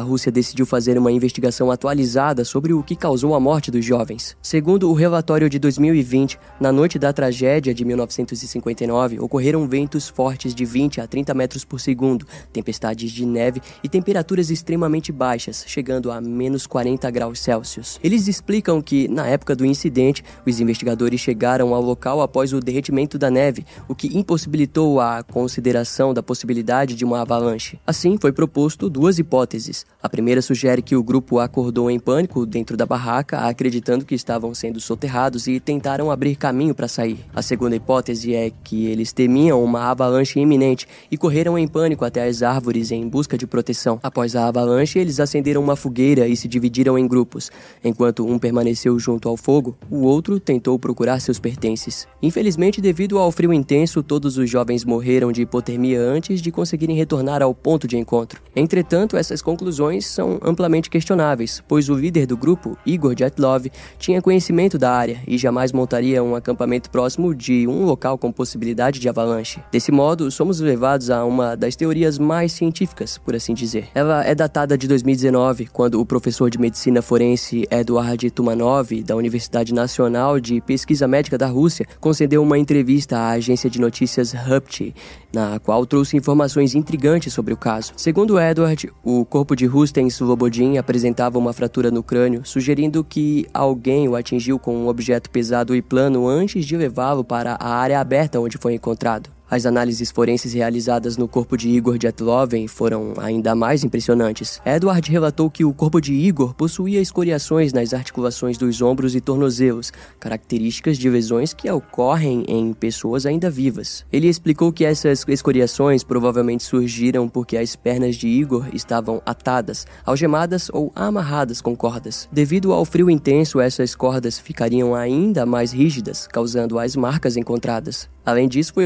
[0.00, 4.36] Rússia decidiu fazer uma investigação atualizada sobre o que causou a morte dos jovens.
[4.42, 10.64] Segundo o relatório de 2020, na noite da tragédia de 1959, ocorreram ventos fortes de
[10.64, 16.20] 20 a 30 metros por segundo, tempestades de neve e temperaturas extremamente baixas, chegando a
[16.20, 18.00] menos 40 graus Celsius.
[18.02, 23.18] Eles explicam que, na época do incidente, os investigadores chegaram ao local após o derretimento
[23.18, 27.78] da neve, o que impossibilitou a consideração da possibilidade de uma avalanche.
[27.86, 29.86] Assim, foi proposto duas hipóteses.
[30.02, 34.14] A primeira sugere que o grupo acordou em pânico pânico dentro da barraca, acreditando que
[34.14, 37.18] estavam sendo soterrados e tentaram abrir caminho para sair.
[37.34, 42.26] A segunda hipótese é que eles temiam uma avalanche iminente e correram em pânico até
[42.26, 44.00] as árvores em busca de proteção.
[44.02, 47.50] Após a avalanche, eles acenderam uma fogueira e se dividiram em grupos.
[47.84, 52.08] Enquanto um permaneceu junto ao fogo, o outro tentou procurar seus pertences.
[52.22, 57.42] Infelizmente, devido ao frio intenso, todos os jovens morreram de hipotermia antes de conseguirem retornar
[57.42, 58.40] ao ponto de encontro.
[58.54, 63.66] Entretanto, essas conclusões são amplamente questionáveis, pois o líder do grupo, Igor Jetlov,
[63.98, 69.00] tinha conhecimento da área e jamais montaria um acampamento próximo de um local com possibilidade
[69.00, 69.60] de avalanche.
[69.72, 73.88] Desse modo, somos levados a uma das teorias mais científicas, por assim dizer.
[73.92, 79.74] Ela é datada de 2019, quando o professor de medicina forense Eduard Tumanov, da Universidade
[79.74, 84.94] Nacional de Pesquisa Médica da Rússia, concedeu uma entrevista à agência de notícias Rupti,
[85.32, 87.92] na qual trouxe informações intrigantes sobre o caso.
[87.96, 94.08] Segundo Edward, o corpo de Rustem Slobodin apresentava uma fratura no crânio, sugerindo que alguém
[94.08, 98.40] o atingiu com um objeto pesado e plano antes de levá-lo para a área aberta
[98.40, 99.35] onde foi encontrado.
[99.48, 104.60] As análises forenses realizadas no corpo de Igor Jetloven foram ainda mais impressionantes.
[104.66, 109.92] Edward relatou que o corpo de Igor possuía escoriações nas articulações dos ombros e tornozelos,
[110.18, 114.04] características de lesões que ocorrem em pessoas ainda vivas.
[114.12, 120.68] Ele explicou que essas escoriações provavelmente surgiram porque as pernas de Igor estavam atadas, algemadas
[120.72, 122.28] ou amarradas com cordas.
[122.32, 128.08] Devido ao frio intenso, essas cordas ficariam ainda mais rígidas, causando as marcas encontradas.
[128.26, 128.84] Além disso, foi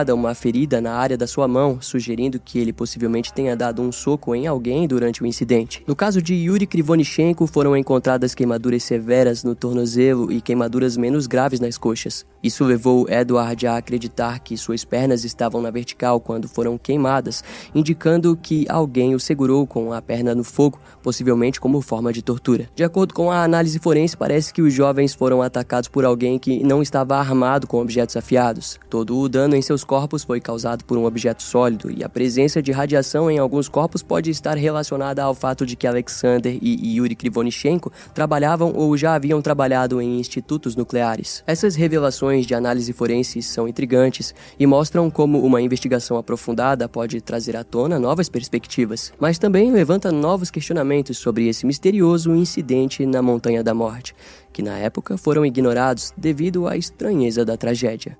[0.00, 3.92] observada uma ferida na área da sua mão, sugerindo que ele possivelmente tenha dado um
[3.92, 5.82] soco em alguém durante o incidente.
[5.86, 11.60] No caso de Yuri Krivonichenko, foram encontradas queimaduras severas no tornozelo e queimaduras menos graves
[11.60, 12.24] nas coxas.
[12.42, 18.36] Isso levou Edward a acreditar que suas pernas estavam na vertical quando foram queimadas, indicando
[18.36, 22.68] que alguém o segurou com a perna no fogo, possivelmente como forma de tortura.
[22.74, 26.64] De acordo com a análise forense, parece que os jovens foram atacados por alguém que
[26.64, 28.80] não estava armado com objetos afiados.
[28.88, 32.62] Todo o dano em seus corpos foi causado por um objeto sólido e a presença
[32.62, 37.16] de radiação em alguns corpos pode estar relacionada ao fato de que Alexander e Yuri
[37.16, 41.42] Krivonichenko trabalhavam ou já haviam trabalhado em institutos nucleares.
[41.44, 47.56] Essas revelações de análise forense são intrigantes e mostram como uma investigação aprofundada pode trazer
[47.56, 53.64] à tona novas perspectivas, mas também levanta novos questionamentos sobre esse misterioso incidente na Montanha
[53.64, 54.14] da Morte,
[54.52, 58.16] que na época foram ignorados devido à estranheza da tragédia.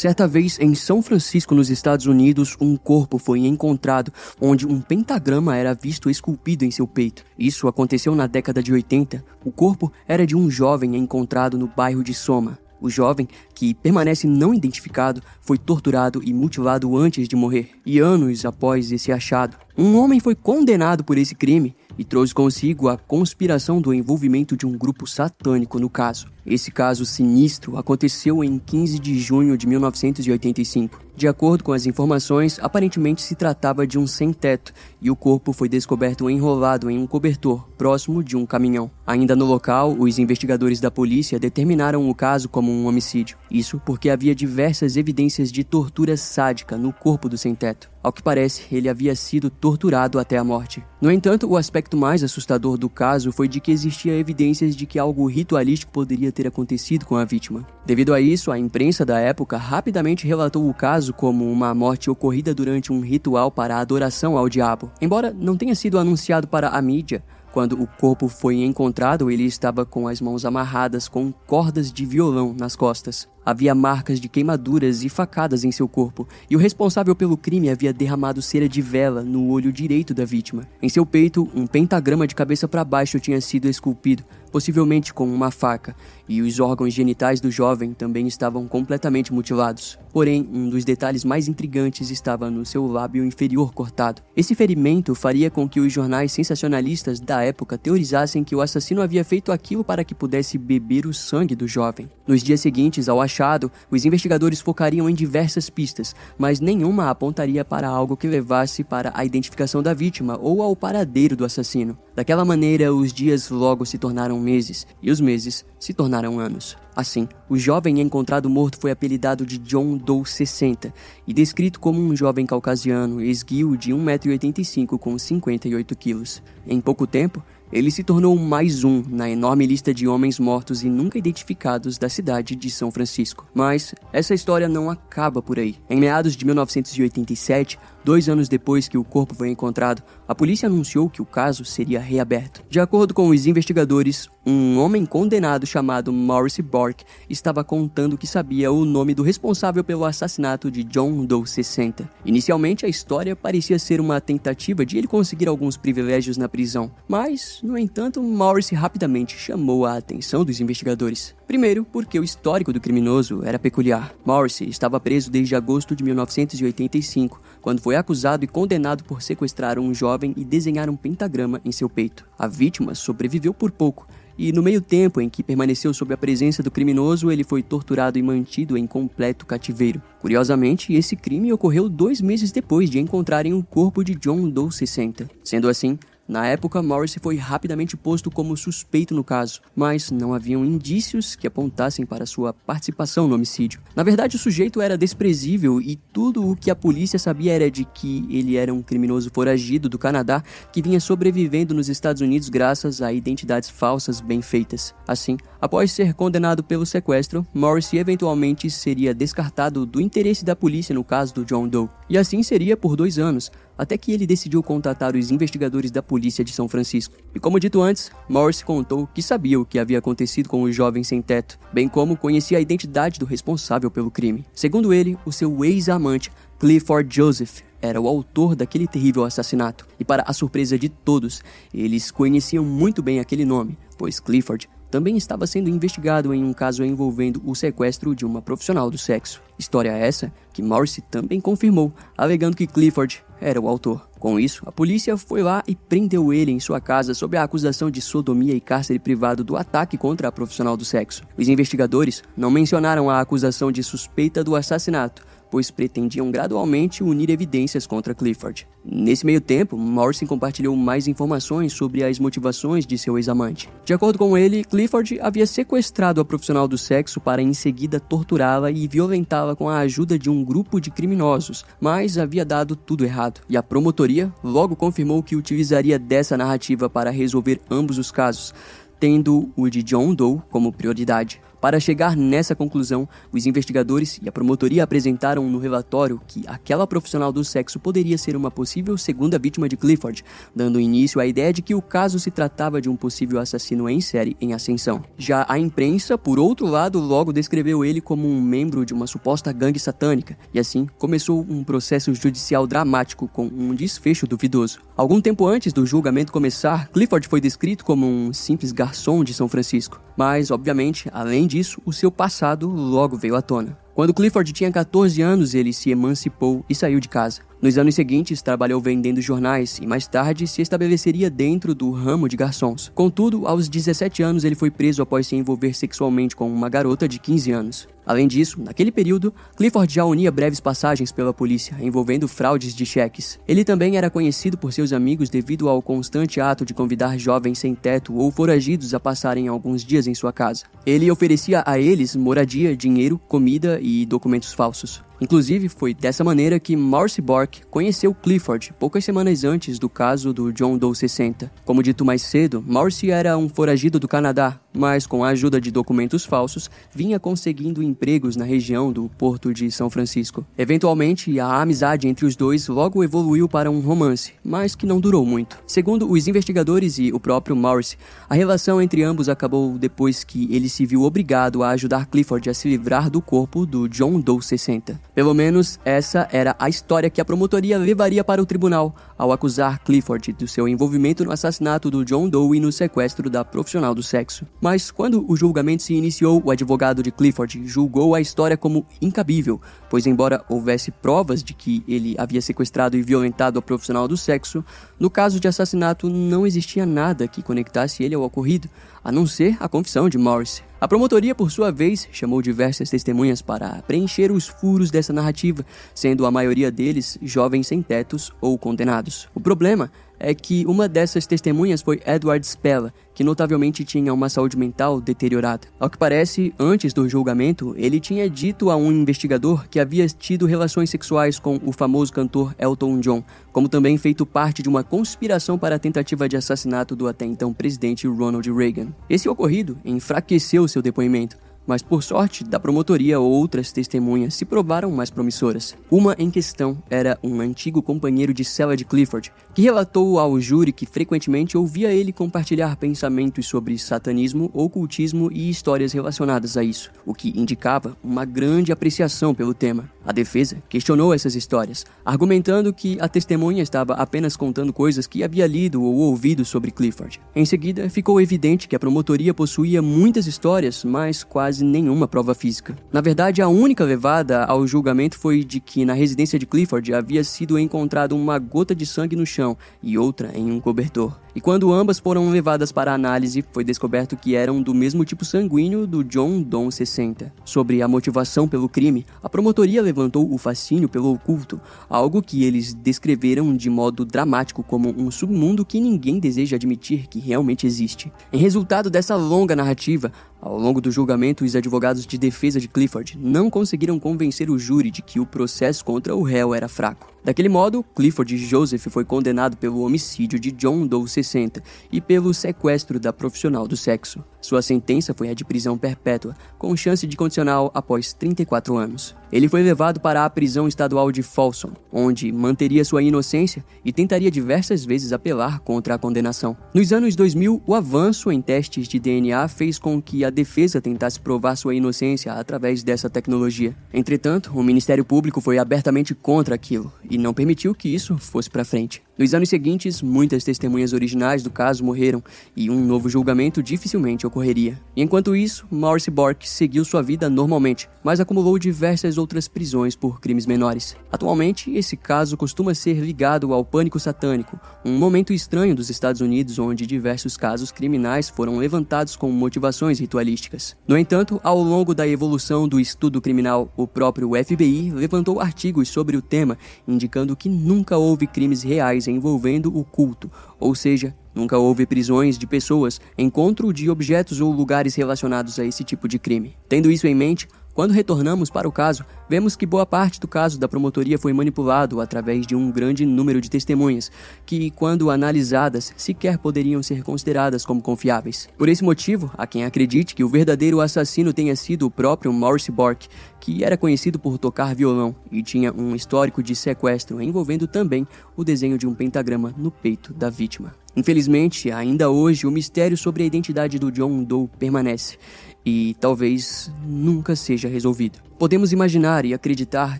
[0.00, 5.54] Certa vez, em São Francisco, nos Estados Unidos, um corpo foi encontrado onde um pentagrama
[5.54, 7.22] era visto esculpido em seu peito.
[7.38, 9.22] Isso aconteceu na década de 80.
[9.44, 12.58] O corpo era de um jovem encontrado no bairro de Soma.
[12.80, 17.68] O jovem, que permanece não identificado, foi torturado e mutilado antes de morrer.
[17.84, 22.88] E anos após esse achado, um homem foi condenado por esse crime e trouxe consigo
[22.88, 26.26] a conspiração do envolvimento de um grupo satânico no caso.
[26.44, 31.00] Esse caso sinistro aconteceu em 15 de junho de 1985.
[31.16, 34.72] De acordo com as informações, aparentemente se tratava de um sem-teto
[35.02, 38.90] e o corpo foi descoberto enrolado em um cobertor próximo de um caminhão.
[39.06, 43.36] Ainda no local, os investigadores da polícia determinaram o caso como um homicídio.
[43.50, 47.90] Isso porque havia diversas evidências de tortura sádica no corpo do sem-teto.
[48.02, 50.82] Ao que parece, ele havia sido torturado até a morte.
[51.02, 54.98] No entanto, o aspecto mais assustador do caso foi de que existia evidências de que
[54.98, 57.66] algo ritualístico poderia ter acontecido com a vítima.
[57.84, 62.54] Devido a isso, a imprensa da época rapidamente relatou o caso como uma morte ocorrida
[62.54, 64.90] durante um ritual para a adoração ao diabo.
[64.98, 67.22] Embora não tenha sido anunciado para a mídia,
[67.52, 72.54] quando o corpo foi encontrado, ele estava com as mãos amarradas com cordas de violão
[72.56, 73.28] nas costas.
[73.50, 77.92] Havia marcas de queimaduras e facadas em seu corpo, e o responsável pelo crime havia
[77.92, 80.68] derramado cera de vela no olho direito da vítima.
[80.80, 84.22] Em seu peito, um pentagrama de cabeça para baixo tinha sido esculpido,
[84.52, 85.96] possivelmente com uma faca,
[86.28, 89.98] e os órgãos genitais do jovem também estavam completamente mutilados.
[90.12, 94.22] Porém, um dos detalhes mais intrigantes estava no seu lábio inferior cortado.
[94.36, 99.24] Esse ferimento faria com que os jornais sensacionalistas da época teorizassem que o assassino havia
[99.24, 102.08] feito aquilo para que pudesse beber o sangue do jovem.
[102.26, 107.88] Nos dias seguintes ao achado, os investigadores focariam em diversas pistas, mas nenhuma apontaria para
[107.88, 111.96] algo que levasse para a identificação da vítima ou ao paradeiro do assassino.
[112.14, 116.76] Daquela maneira, os dias logo se tornaram meses e os meses se tornaram anos.
[116.94, 120.92] Assim, o jovem encontrado morto foi apelidado de John Doe 60
[121.26, 126.42] e descrito como um jovem caucasiano esguio de 1,85m com 58 quilos.
[126.66, 127.42] Em pouco tempo,
[127.72, 132.08] ele se tornou mais um na enorme lista de homens mortos e nunca identificados da
[132.08, 133.46] cidade de São Francisco.
[133.54, 135.76] Mas essa história não acaba por aí.
[135.88, 141.08] Em meados de 1987, dois anos depois que o corpo foi encontrado, a polícia anunciou
[141.08, 142.62] que o caso seria reaberto.
[142.68, 148.72] De acordo com os investigadores, um homem condenado chamado Maurice Bork estava contando que sabia
[148.72, 152.08] o nome do responsável pelo assassinato de John Doe 60.
[152.24, 157.60] Inicialmente, a história parecia ser uma tentativa de ele conseguir alguns privilégios na prisão, mas
[157.62, 161.34] no entanto, Morris rapidamente chamou a atenção dos investigadores.
[161.46, 164.14] Primeiro, porque o histórico do criminoso era peculiar.
[164.24, 169.92] Morris estava preso desde agosto de 1985, quando foi acusado e condenado por sequestrar um
[169.92, 172.26] jovem e desenhar um pentagrama em seu peito.
[172.38, 174.06] A vítima sobreviveu por pouco,
[174.42, 178.18] e no meio tempo em que permaneceu sob a presença do criminoso, ele foi torturado
[178.18, 180.00] e mantido em completo cativeiro.
[180.18, 185.28] Curiosamente, esse crime ocorreu dois meses depois de encontrarem o corpo de John Doe 60.
[185.44, 185.98] Sendo assim,
[186.30, 191.44] na época, Morris foi rapidamente posto como suspeito no caso, mas não haviam indícios que
[191.44, 193.80] apontassem para sua participação no homicídio.
[193.96, 197.84] Na verdade, o sujeito era desprezível e tudo o que a polícia sabia era de
[197.84, 200.40] que ele era um criminoso foragido do Canadá
[200.72, 204.94] que vinha sobrevivendo nos Estados Unidos graças a identidades falsas bem feitas.
[205.08, 211.02] Assim, após ser condenado pelo sequestro, Morris eventualmente seria descartado do interesse da polícia no
[211.02, 211.88] caso do John Doe.
[212.08, 213.50] E assim seria por dois anos,
[213.80, 217.16] até que ele decidiu contatar os investigadores da polícia de São Francisco.
[217.34, 221.02] E como dito antes, Morse contou que sabia o que havia acontecido com o jovem
[221.02, 224.44] sem teto, bem como conhecia a identidade do responsável pelo crime.
[224.54, 229.86] Segundo ele, o seu ex-amante, Clifford Joseph, era o autor daquele terrível assassinato.
[229.98, 231.40] E para a surpresa de todos,
[231.72, 236.84] eles conheciam muito bem aquele nome, pois Clifford também estava sendo investigado em um caso
[236.84, 239.42] envolvendo o sequestro de uma profissional do sexo.
[239.58, 244.08] História essa que Morrissey também confirmou, alegando que Clifford era o autor.
[244.18, 247.90] Com isso, a polícia foi lá e prendeu ele em sua casa sob a acusação
[247.90, 251.22] de sodomia e cárcere privado do ataque contra a profissional do sexo.
[251.38, 257.86] Os investigadores não mencionaram a acusação de suspeita do assassinato, pois pretendiam gradualmente unir evidências
[257.86, 258.66] contra Clifford.
[258.84, 263.68] Nesse meio tempo, Morrison compartilhou mais informações sobre as motivações de seu ex-amante.
[263.84, 268.70] De acordo com ele, Clifford havia sequestrado a profissional do sexo para em seguida torturá-la
[268.70, 273.40] e violentá-la com a ajuda de um grupo de criminosos, mas havia dado tudo errado.
[273.48, 278.54] E a promotoria logo confirmou que utilizaria dessa narrativa para resolver ambos os casos,
[278.98, 281.40] tendo o de John Doe como prioridade.
[281.60, 287.30] Para chegar nessa conclusão, os investigadores e a promotoria apresentaram no relatório que aquela profissional
[287.30, 290.24] do sexo poderia ser uma possível segunda vítima de Clifford,
[290.56, 294.00] dando início à ideia de que o caso se tratava de um possível assassino em
[294.00, 295.02] série em ascensão.
[295.18, 299.52] Já a imprensa, por outro lado, logo descreveu ele como um membro de uma suposta
[299.52, 304.80] gangue satânica, e assim começou um processo judicial dramático com um desfecho duvidoso.
[304.96, 309.48] Algum tempo antes do julgamento começar, Clifford foi descrito como um simples garçom de São
[309.48, 313.76] Francisco, mas, obviamente, além disso, o seu passado logo veio à tona.
[314.00, 317.42] Quando Clifford tinha 14 anos, ele se emancipou e saiu de casa.
[317.60, 322.34] Nos anos seguintes, trabalhou vendendo jornais e mais tarde se estabeleceria dentro do ramo de
[322.34, 322.90] garçons.
[322.94, 327.18] Contudo, aos 17 anos, ele foi preso após se envolver sexualmente com uma garota de
[327.18, 327.88] 15 anos.
[328.06, 333.38] Além disso, naquele período, Clifford já unia breves passagens pela polícia envolvendo fraudes de cheques.
[333.46, 337.74] Ele também era conhecido por seus amigos devido ao constante ato de convidar jovens sem
[337.74, 340.64] teto ou foragidos a passarem alguns dias em sua casa.
[340.84, 345.02] Ele oferecia a eles moradia, dinheiro, comida e documentos falsos.
[345.20, 350.50] Inclusive, foi dessa maneira que Marcy Bork conheceu Clifford poucas semanas antes do caso do
[350.52, 351.52] John Doe 60.
[351.64, 355.70] Como dito mais cedo, Marcy era um foragido do Canadá, mas com a ajuda de
[355.70, 360.46] documentos falsos, vinha conseguindo empregos na região do Porto de São Francisco.
[360.56, 365.26] Eventualmente, a amizade entre os dois logo evoluiu para um romance, mas que não durou
[365.26, 365.58] muito.
[365.66, 367.96] Segundo os investigadores e o próprio Marcy,
[368.28, 372.54] a relação entre ambos acabou depois que ele se viu obrigado a ajudar Clifford a
[372.54, 375.00] se livrar do corpo do John Doe 60.
[375.20, 379.78] Pelo menos essa era a história que a promotoria levaria para o tribunal ao acusar
[379.84, 384.02] Clifford do seu envolvimento no assassinato do John Doe e no sequestro da profissional do
[384.02, 384.46] sexo.
[384.62, 389.60] Mas quando o julgamento se iniciou, o advogado de Clifford julgou a história como incabível,
[389.90, 394.64] pois embora houvesse provas de que ele havia sequestrado e violentado a profissional do sexo,
[394.98, 398.70] no caso de assassinato não existia nada que conectasse ele ao ocorrido,
[399.02, 400.62] a não ser a confissão de Morris.
[400.80, 406.24] A promotoria, por sua vez, chamou diversas testemunhas para preencher os furos dessa narrativa, sendo
[406.24, 409.28] a maioria deles jovens sem tetos ou condenados.
[409.34, 409.90] O problema
[410.20, 415.66] é que uma dessas testemunhas foi Edward Spella, que notavelmente tinha uma saúde mental deteriorada.
[415.80, 420.46] Ao que parece, antes do julgamento, ele tinha dito a um investigador que havia tido
[420.46, 425.58] relações sexuais com o famoso cantor Elton John, como também feito parte de uma conspiração
[425.58, 428.88] para a tentativa de assassinato do até então presidente Ronald Reagan.
[429.08, 435.10] Esse ocorrido enfraqueceu seu depoimento, mas por sorte da promotoria outras testemunhas se provaram mais
[435.10, 435.76] promissoras.
[435.90, 440.72] Uma em questão era um antigo companheiro de cela de Clifford, que relatou ao júri
[440.72, 447.14] que frequentemente ouvia ele compartilhar pensamentos sobre satanismo, ocultismo e histórias relacionadas a isso, o
[447.14, 449.90] que indicava uma grande apreciação pelo tema.
[450.04, 455.46] A defesa questionou essas histórias, argumentando que a testemunha estava apenas contando coisas que havia
[455.46, 457.20] lido ou ouvido sobre Clifford.
[457.36, 462.76] Em seguida, ficou evidente que a promotoria possuía muitas histórias, mas quase nenhuma prova física.
[462.92, 467.24] Na verdade, a única levada ao julgamento foi de que na residência de Clifford havia
[467.24, 471.18] sido encontrado uma gota de sangue no chão e outra em um cobertor.
[471.34, 475.86] E quando ambas foram levadas para análise, foi descoberto que eram do mesmo tipo sanguíneo
[475.86, 477.32] do John Don 60.
[477.44, 482.74] Sobre a motivação pelo crime, a promotoria levantou o fascínio pelo oculto, algo que eles
[482.74, 488.12] descreveram de modo dramático como um submundo que ninguém deseja admitir que realmente existe.
[488.32, 490.10] Em resultado dessa longa narrativa,
[490.40, 494.90] ao longo do julgamento, os advogados de defesa de Clifford não conseguiram convencer o júri
[494.90, 497.08] de que o processo contra o réu era fraco.
[497.22, 501.62] Daquele modo, Clifford Joseph foi condenado pelo homicídio de John Doe 60
[501.92, 504.24] e pelo sequestro da profissional do sexo.
[504.40, 509.14] Sua sentença foi a de prisão perpétua, com chance de condicional após 34 anos.
[509.32, 514.30] Ele foi levado para a prisão estadual de Folsom, onde manteria sua inocência e tentaria
[514.30, 516.56] diversas vezes apelar contra a condenação.
[516.74, 521.20] Nos anos 2000, o avanço em testes de DNA fez com que a defesa tentasse
[521.20, 523.76] provar sua inocência através dessa tecnologia.
[523.92, 528.64] Entretanto, o Ministério Público foi abertamente contra aquilo e não permitiu que isso fosse para
[528.64, 529.02] frente.
[529.20, 532.24] Nos anos seguintes, muitas testemunhas originais do caso morreram
[532.56, 534.80] e um novo julgamento dificilmente ocorreria.
[534.96, 540.46] Enquanto isso, Maurice Bork seguiu sua vida normalmente, mas acumulou diversas outras prisões por crimes
[540.46, 540.96] menores.
[541.12, 546.58] Atualmente, esse caso costuma ser ligado ao pânico satânico, um momento estranho dos Estados Unidos
[546.58, 550.74] onde diversos casos criminais foram levantados com motivações ritualísticas.
[550.88, 556.16] No entanto, ao longo da evolução do estudo criminal, o próprio FBI levantou artigos sobre
[556.16, 556.56] o tema,
[556.88, 562.46] indicando que nunca houve crimes reais envolvendo o culto, ou seja, nunca houve prisões de
[562.46, 566.54] pessoas, encontro de objetos ou lugares relacionados a esse tipo de crime.
[566.68, 570.58] Tendo isso em mente, quando retornamos para o caso, vemos que boa parte do caso
[570.58, 574.10] da promotoria foi manipulado através de um grande número de testemunhas,
[574.44, 578.48] que, quando analisadas, sequer poderiam ser consideradas como confiáveis.
[578.58, 582.72] Por esse motivo, há quem acredite que o verdadeiro assassino tenha sido o próprio Maurice
[582.72, 583.08] Bork,
[583.38, 588.06] que era conhecido por tocar violão e tinha um histórico de sequestro envolvendo também
[588.36, 590.74] o desenho de um pentagrama no peito da vítima.
[590.96, 595.16] Infelizmente, ainda hoje, o mistério sobre a identidade do John Doe permanece
[595.64, 598.18] e talvez nunca seja resolvido.
[598.38, 599.98] Podemos imaginar e acreditar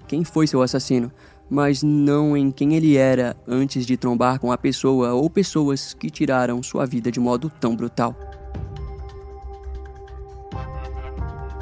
[0.00, 1.12] quem foi seu assassino,
[1.48, 6.08] mas não em quem ele era antes de trombar com a pessoa ou pessoas que
[6.08, 8.14] tiraram sua vida de modo tão brutal.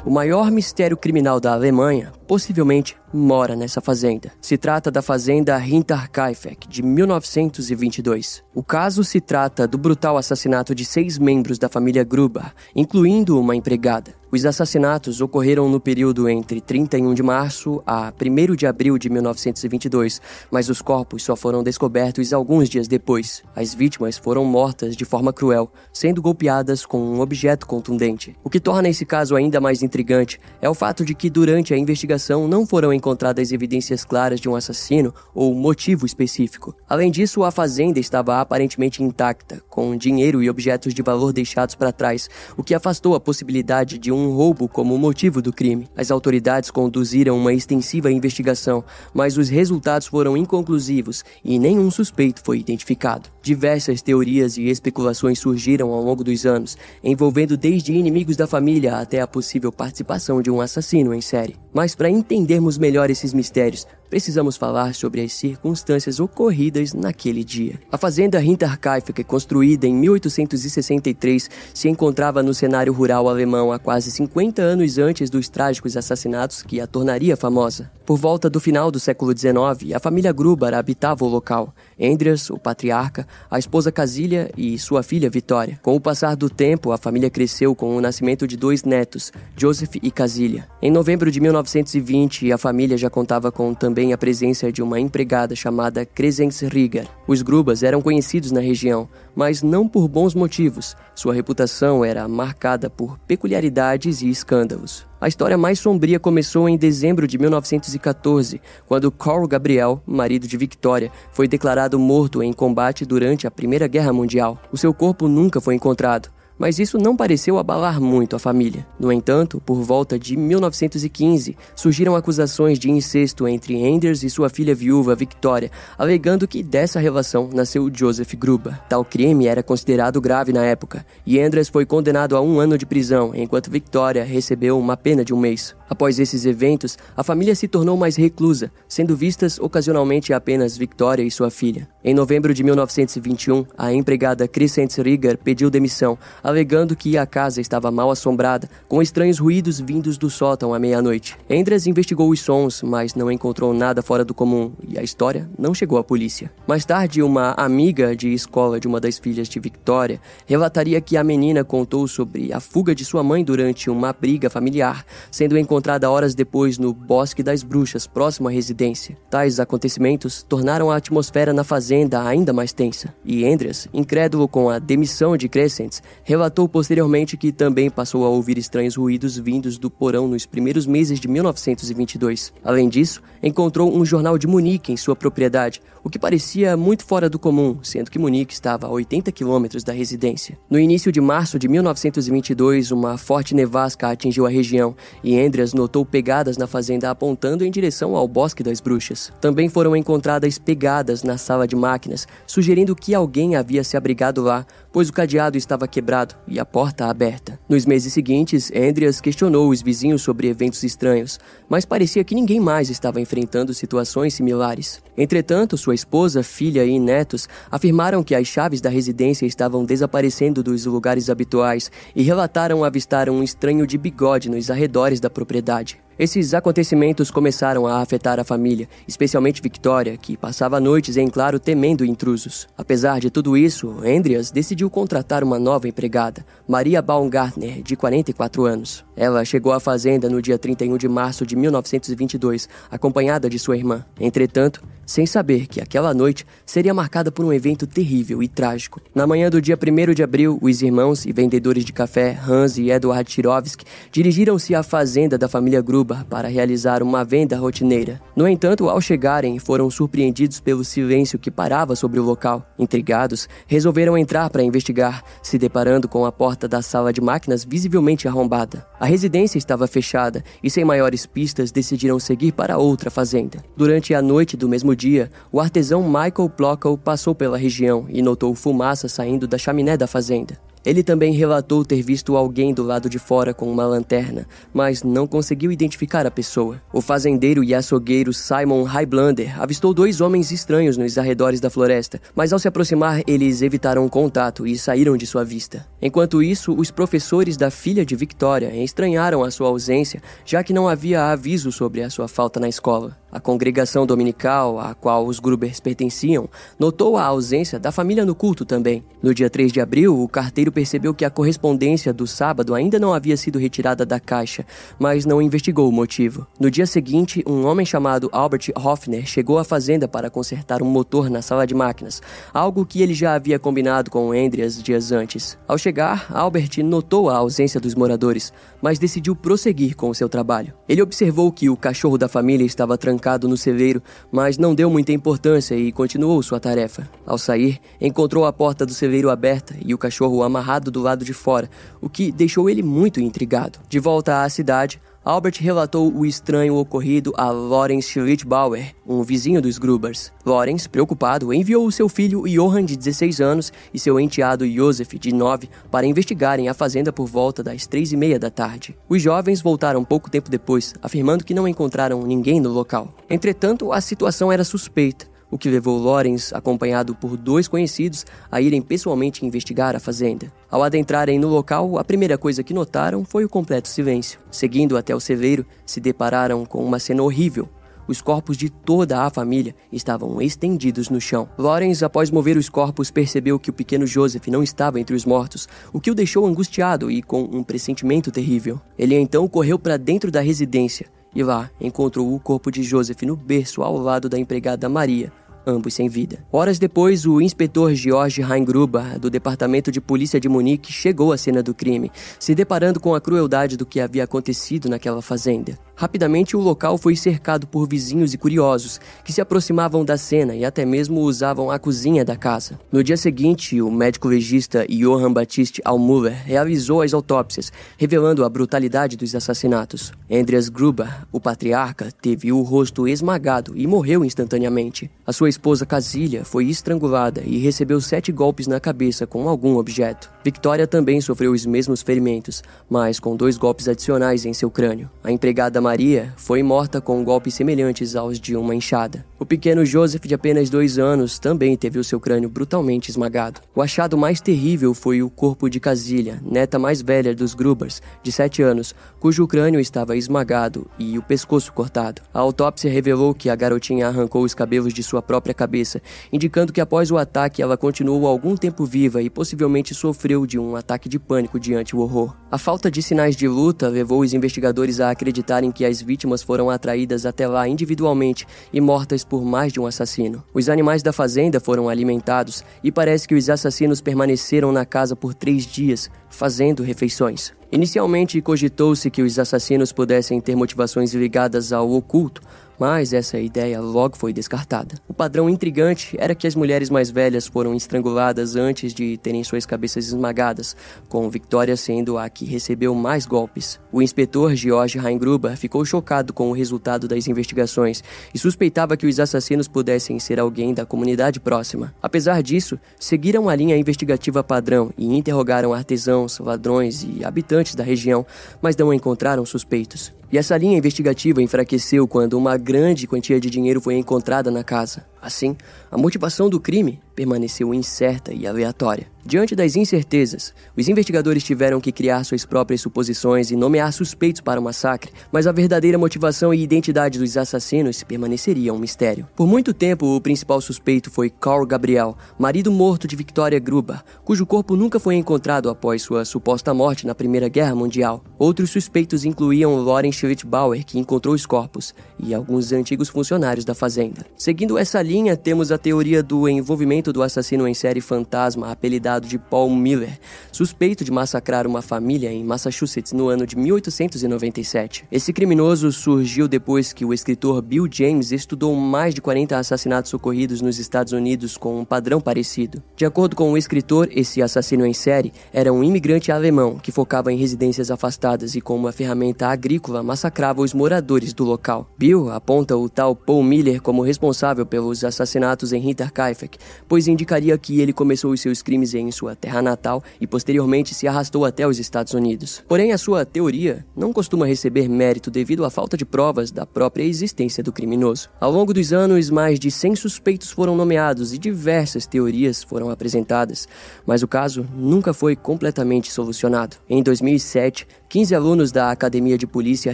[0.05, 4.31] O maior mistério criminal da Alemanha possivelmente mora nessa fazenda.
[4.39, 8.43] Se trata da fazenda Hinterkaifeck, de 1922.
[8.53, 13.55] O caso se trata do brutal assassinato de seis membros da família Gruber, incluindo uma
[13.55, 14.13] empregada.
[14.31, 20.21] Os assassinatos ocorreram no período entre 31 de março a 1 de abril de 1922,
[20.51, 23.41] mas os corpos só foram descobertos alguns dias depois.
[23.55, 28.35] As vítimas foram mortas de forma cruel, sendo golpeadas com um objeto contundente.
[28.43, 31.77] O que torna esse caso ainda mais intrigante é o fato de que durante a
[31.77, 36.75] investigação não foram encontradas evidências claras de um assassino ou motivo específico.
[36.87, 41.91] Além disso, a fazenda estava aparentemente intacta, com dinheiro e objetos de valor deixados para
[41.91, 45.87] trás, o que afastou a possibilidade de um roubo como motivo do crime.
[45.95, 52.59] As autoridades conduziram uma extensiva investigação, mas os resultados foram inconclusivos e nenhum suspeito foi
[52.59, 53.29] identificado.
[53.41, 59.21] Diversas teorias e especulações surgiram ao longo dos anos, envolvendo desde inimigos da família até
[59.21, 61.55] a possível participação de um assassino em série.
[61.73, 67.79] Mas para entendermos melhor esses mistérios, precisamos falar sobre as circunstâncias ocorridas naquele dia.
[67.91, 74.61] A fazenda Hinterkaifeck, construída em 1863, se encontrava no cenário rural alemão há quase 50
[74.61, 77.91] anos antes dos trágicos assassinatos que a tornaria famosa.
[78.05, 81.71] Por volta do final do século XIX, a família Gruber habitava o local.
[82.01, 85.79] Andreas, o patriarca, a esposa Casília e sua filha Vitória.
[85.83, 89.95] Com o passar do tempo, a família cresceu com o nascimento de dois netos, Joseph
[90.01, 90.67] e Casília.
[90.81, 95.55] Em novembro de 1920, a família já contava com também a presença de uma empregada
[95.55, 97.05] chamada Crescens Rieger.
[97.27, 100.95] Os Grubas eram conhecidos na região, mas não por bons motivos.
[101.13, 105.05] Sua reputação era marcada por peculiaridades e escândalos.
[105.19, 111.11] A história mais sombria começou em dezembro de 1914, quando Carl Gabriel, marido de Victoria,
[111.33, 114.57] foi declarado morto em combate durante a Primeira Guerra Mundial.
[114.71, 116.29] O seu corpo nunca foi encontrado
[116.59, 118.85] mas isso não pareceu abalar muito a família.
[118.99, 124.75] No entanto, por volta de 1915, surgiram acusações de incesto entre Anders e sua filha
[124.75, 128.77] viúva Victoria, alegando que dessa relação nasceu Joseph Gruber.
[128.89, 132.85] Tal crime era considerado grave na época, e Anders foi condenado a um ano de
[132.85, 135.73] prisão, enquanto Victoria recebeu uma pena de um mês.
[135.89, 141.31] Após esses eventos, a família se tornou mais reclusa, sendo vistas ocasionalmente apenas Victoria e
[141.31, 141.87] sua filha.
[142.03, 146.17] Em novembro de 1921, a empregada Crescent Rieger pediu demissão,
[146.49, 151.37] alegando que a casa estava mal assombrada, com estranhos ruídos vindos do sótão à meia-noite.
[151.49, 155.73] Andres investigou os sons, mas não encontrou nada fora do comum e a história não
[155.73, 156.51] chegou à polícia.
[156.67, 161.23] Mais tarde, uma amiga de escola de uma das filhas de Victoria relataria que a
[161.23, 166.35] menina contou sobre a fuga de sua mãe durante uma briga familiar, sendo encontrada horas
[166.35, 169.17] depois no Bosque das Bruxas, próximo à residência.
[169.29, 174.79] Tais acontecimentos tornaram a atmosfera na fazenda ainda mais tensa, e Andreas, incrédulo com a
[174.79, 176.01] demissão de Crescents,
[176.39, 181.19] relatou posteriormente que também passou a ouvir estranhos ruídos vindos do porão nos primeiros meses
[181.19, 182.53] de 1922.
[182.63, 187.29] Além disso, encontrou um jornal de Munique em sua propriedade, o que parecia muito fora
[187.29, 190.57] do comum, sendo que Munique estava a 80 quilômetros da residência.
[190.69, 196.05] No início de março de 1922, uma forte nevasca atingiu a região e Andreas notou
[196.05, 199.31] pegadas na fazenda apontando em direção ao Bosque das Bruxas.
[199.41, 204.65] Também foram encontradas pegadas na sala de máquinas, sugerindo que alguém havia se abrigado lá,
[204.91, 207.59] pois o cadeado estava quebrado e a porta aberta.
[207.67, 212.89] Nos meses seguintes, Andreas questionou os vizinhos sobre eventos estranhos, mas parecia que ninguém mais
[212.89, 215.01] estava enfrentando situações similares.
[215.17, 220.85] Entretanto, sua esposa, filha e netos afirmaram que as chaves da residência estavam desaparecendo dos
[220.85, 226.08] lugares habituais e relataram avistar um estranho de bigode nos arredores da propriedade.
[226.19, 232.03] Esses acontecimentos começaram a afetar a família, especialmente Victoria, que passava noites em claro temendo
[232.03, 232.67] intrusos.
[232.77, 239.05] Apesar de tudo isso, Andreas decidiu contratar uma nova empregada, Maria Baumgartner, de 44 anos.
[239.15, 244.03] Ela chegou à fazenda no dia 31 de março de 1922, acompanhada de sua irmã.
[244.19, 249.01] Entretanto, sem saber que aquela noite seria marcada por um evento terrível e trágico.
[249.15, 252.91] Na manhã do dia 1 de abril, os irmãos e vendedores de café Hans e
[252.91, 258.21] Eduard Chirovski dirigiram-se à fazenda da família Gruber para realizar uma venda rotineira.
[258.35, 262.63] No entanto, ao chegarem, foram surpreendidos pelo silêncio que parava sobre o local.
[262.77, 268.27] Intrigados, resolveram entrar para investigar, se deparando com a porta da sala de máquinas visivelmente
[268.27, 268.85] arrombada.
[268.99, 273.63] A residência estava fechada e, sem maiores pistas, decidiram seguir para outra fazenda.
[273.75, 278.53] Durante a noite do mesmo dia, o artesão Michael Plockle passou pela região e notou
[278.55, 280.57] fumaça saindo da chaminé da fazenda.
[280.85, 285.27] Ele também relatou ter visto alguém do lado de fora com uma lanterna, mas não
[285.27, 286.81] conseguiu identificar a pessoa.
[286.93, 292.53] O fazendeiro e açougueiro Simon Highblander avistou dois homens estranhos nos arredores da floresta, mas
[292.53, 295.85] ao se aproximar, eles evitaram o contato e saíram de sua vista.
[296.01, 300.87] Enquanto isso, os professores da filha de Victoria estranharam a sua ausência, já que não
[300.87, 303.17] havia aviso sobre a sua falta na escola.
[303.31, 306.49] A congregação dominical, a qual os Grubers pertenciam,
[306.79, 309.03] notou a ausência da família no culto também.
[309.21, 313.13] No dia 3 de abril, o carteiro percebeu que a correspondência do sábado ainda não
[313.13, 314.65] havia sido retirada da caixa,
[314.97, 316.47] mas não investigou o motivo.
[316.59, 321.29] No dia seguinte, um homem chamado Albert Hoffner chegou à fazenda para consertar um motor
[321.29, 325.55] na sala de máquinas, algo que ele já havia combinado com Andreas dias antes.
[325.67, 328.51] Ao chegar, Albert notou a ausência dos moradores,
[328.81, 330.73] mas decidiu prosseguir com o seu trabalho.
[330.87, 334.01] Ele observou que o cachorro da família estava trancado trancado no celeiro,
[334.31, 337.07] mas não deu muita importância e continuou sua tarefa.
[337.25, 341.33] Ao sair, encontrou a porta do celeiro aberta e o cachorro amarrado do lado de
[341.33, 341.69] fora,
[342.01, 343.79] o que deixou ele muito intrigado.
[343.89, 349.77] De volta à cidade, Albert relatou o estranho ocorrido a Lawrence Schlittbauer, um vizinho dos
[349.77, 350.31] Grubers.
[350.45, 355.69] Lawrence, preocupado, enviou seu filho Johann, de 16 anos, e seu enteado Joseph, de 9,
[355.91, 358.97] para investigarem a fazenda por volta das três e meia da tarde.
[359.09, 363.13] Os jovens voltaram pouco tempo depois, afirmando que não encontraram ninguém no local.
[363.29, 368.81] Entretanto, a situação era suspeita o que levou Lawrence, acompanhado por dois conhecidos, a irem
[368.81, 370.51] pessoalmente investigar a fazenda.
[370.69, 374.39] Ao adentrarem no local, a primeira coisa que notaram foi o completo silêncio.
[374.51, 377.67] Seguindo até o celeiro, se depararam com uma cena horrível.
[378.09, 381.47] Os corpos de toda a família estavam estendidos no chão.
[381.55, 385.67] Lawrence, após mover os corpos, percebeu que o pequeno Joseph não estava entre os mortos,
[385.93, 388.81] o que o deixou angustiado e com um pressentimento terrível.
[388.97, 391.05] Ele então correu para dentro da residência,
[391.35, 395.31] e lá encontrou o corpo de Joseph no berço ao lado da empregada Maria,
[395.65, 396.43] ambos sem vida.
[396.51, 401.61] Horas depois, o inspetor George Heingruber, do Departamento de Polícia de Munique, chegou à cena
[401.61, 405.77] do crime, se deparando com a crueldade do que havia acontecido naquela fazenda.
[405.99, 410.63] Rapidamente, o local foi cercado por vizinhos e curiosos que se aproximavam da cena e
[410.63, 412.79] até mesmo usavam a cozinha da casa.
[412.89, 419.17] No dia seguinte, o médico legista Johann Baptiste Almuller realizou as autópsias, revelando a brutalidade
[419.17, 420.13] dos assassinatos.
[420.31, 425.11] Andreas Gruber, o patriarca, teve o rosto esmagado e morreu instantaneamente.
[425.27, 430.31] A sua esposa Casilha foi estrangulada e recebeu sete golpes na cabeça com algum objeto.
[430.45, 435.11] Victoria também sofreu os mesmos ferimentos, mas com dois golpes adicionais em seu crânio.
[435.21, 439.25] A empregada Maria foi morta com golpes semelhantes aos de uma enxada.
[439.39, 443.61] O pequeno Joseph, de apenas dois anos, também teve o seu crânio brutalmente esmagado.
[443.73, 448.31] O achado mais terrível foi o corpo de Casilha, neta mais velha dos Grubers, de
[448.31, 452.21] sete anos, cujo crânio estava esmagado e o pescoço cortado.
[452.31, 455.99] A autópsia revelou que a garotinha arrancou os cabelos de sua própria cabeça,
[456.31, 460.75] indicando que após o ataque ela continuou algum tempo viva e possivelmente sofreu de um
[460.75, 462.35] ataque de pânico diante o horror.
[462.51, 466.69] A falta de sinais de luta levou os investigadores a acreditarem que as vítimas foram
[466.69, 470.43] atraídas até lá individualmente e mortas por mais de um assassino.
[470.53, 475.33] Os animais da fazenda foram alimentados e parece que os assassinos permaneceram na casa por
[475.33, 477.53] três dias, fazendo refeições.
[477.71, 482.41] Inicialmente cogitou-se que os assassinos pudessem ter motivações ligadas ao oculto,
[482.79, 484.95] mas essa ideia logo foi descartada.
[485.07, 489.65] O padrão intrigante era que as mulheres mais velhas foram estranguladas antes de terem suas
[489.65, 490.75] cabeças esmagadas,
[491.09, 493.79] com Victoria sendo a que recebeu mais golpes.
[493.91, 498.03] O inspetor George Heingruber ficou chocado com o resultado das investigações
[498.33, 501.93] e suspeitava que os assassinos pudessem ser alguém da comunidade próxima.
[502.01, 508.25] Apesar disso, seguiram a linha investigativa padrão e interrogaram artesãos, ladrões e habitantes da região,
[508.61, 510.18] mas não encontraram suspeitos.
[510.31, 515.05] E essa linha investigativa enfraqueceu quando uma grande quantia de dinheiro foi encontrada na casa.
[515.21, 515.55] Assim,
[515.91, 519.07] a motivação do crime permaneceu incerta e aleatória.
[519.25, 524.59] Diante das incertezas, os investigadores tiveram que criar suas próprias suposições e nomear suspeitos para
[524.59, 529.27] o massacre, mas a verdadeira motivação e identidade dos assassinos permaneceria um mistério.
[529.35, 534.45] Por muito tempo, o principal suspeito foi Carl Gabriel, marido morto de Victoria Gruber, cujo
[534.45, 538.23] corpo nunca foi encontrado após sua suposta morte na Primeira Guerra Mundial.
[538.37, 544.25] Outros suspeitos incluíam Lauren Schlittbauer, que encontrou os corpos, e alguns antigos funcionários da fazenda.
[544.37, 549.37] Seguindo essa linha, temos a teoria do envolvimento do assassino em série fantasma, apelidado de
[549.37, 550.19] Paul Miller,
[550.51, 555.05] suspeito de massacrar uma família em Massachusetts no ano de 1897.
[555.11, 560.61] Esse criminoso surgiu depois que o escritor Bill James estudou mais de 40 assassinatos ocorridos
[560.61, 562.81] nos Estados Unidos com um padrão parecido.
[562.95, 567.31] De acordo com o escritor, esse assassino em série era um imigrante alemão que focava
[567.31, 571.89] em residências afastadas e, com uma ferramenta agrícola, massacrava os moradores do local.
[571.97, 576.57] Bill aponta o tal Paul Miller como responsável pelos assassinatos em Hinterkaifeck,
[576.87, 581.07] pois indicaria que ele começou os seus crimes em sua terra natal e posteriormente se
[581.07, 582.63] arrastou até os Estados Unidos.
[582.67, 587.03] Porém, a sua teoria não costuma receber mérito devido à falta de provas da própria
[587.03, 588.29] existência do criminoso.
[588.39, 593.67] Ao longo dos anos, mais de 100 suspeitos foram nomeados e diversas teorias foram apresentadas,
[594.05, 596.77] mas o caso nunca foi completamente solucionado.
[596.89, 599.93] Em 2007, 15 alunos da Academia de Polícia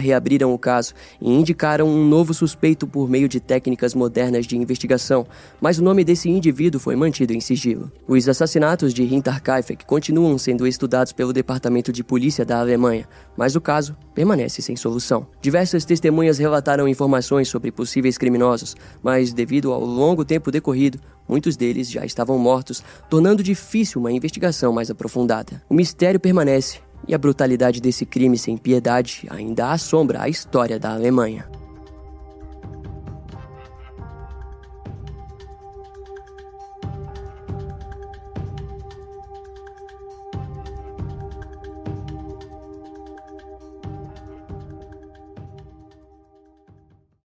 [0.00, 5.26] reabriram o caso e indicaram um novo suspeito por meio de técnicas modernas de investigação,
[5.60, 7.92] mas o nome desse indivíduo foi mantido em sigilo.
[8.08, 13.06] Os assassinatos de Hinterkaifeck continuam sendo estudados pelo Departamento de Polícia da Alemanha,
[13.36, 15.26] mas o caso permanece sem solução.
[15.42, 20.98] Diversas testemunhas relataram informações sobre possíveis criminosos, mas devido ao longo tempo decorrido,
[21.28, 25.62] muitos deles já estavam mortos, tornando difícil uma investigação mais aprofundada.
[25.68, 30.92] O mistério permanece e a brutalidade desse crime sem piedade ainda assombra a história da
[30.92, 31.48] Alemanha.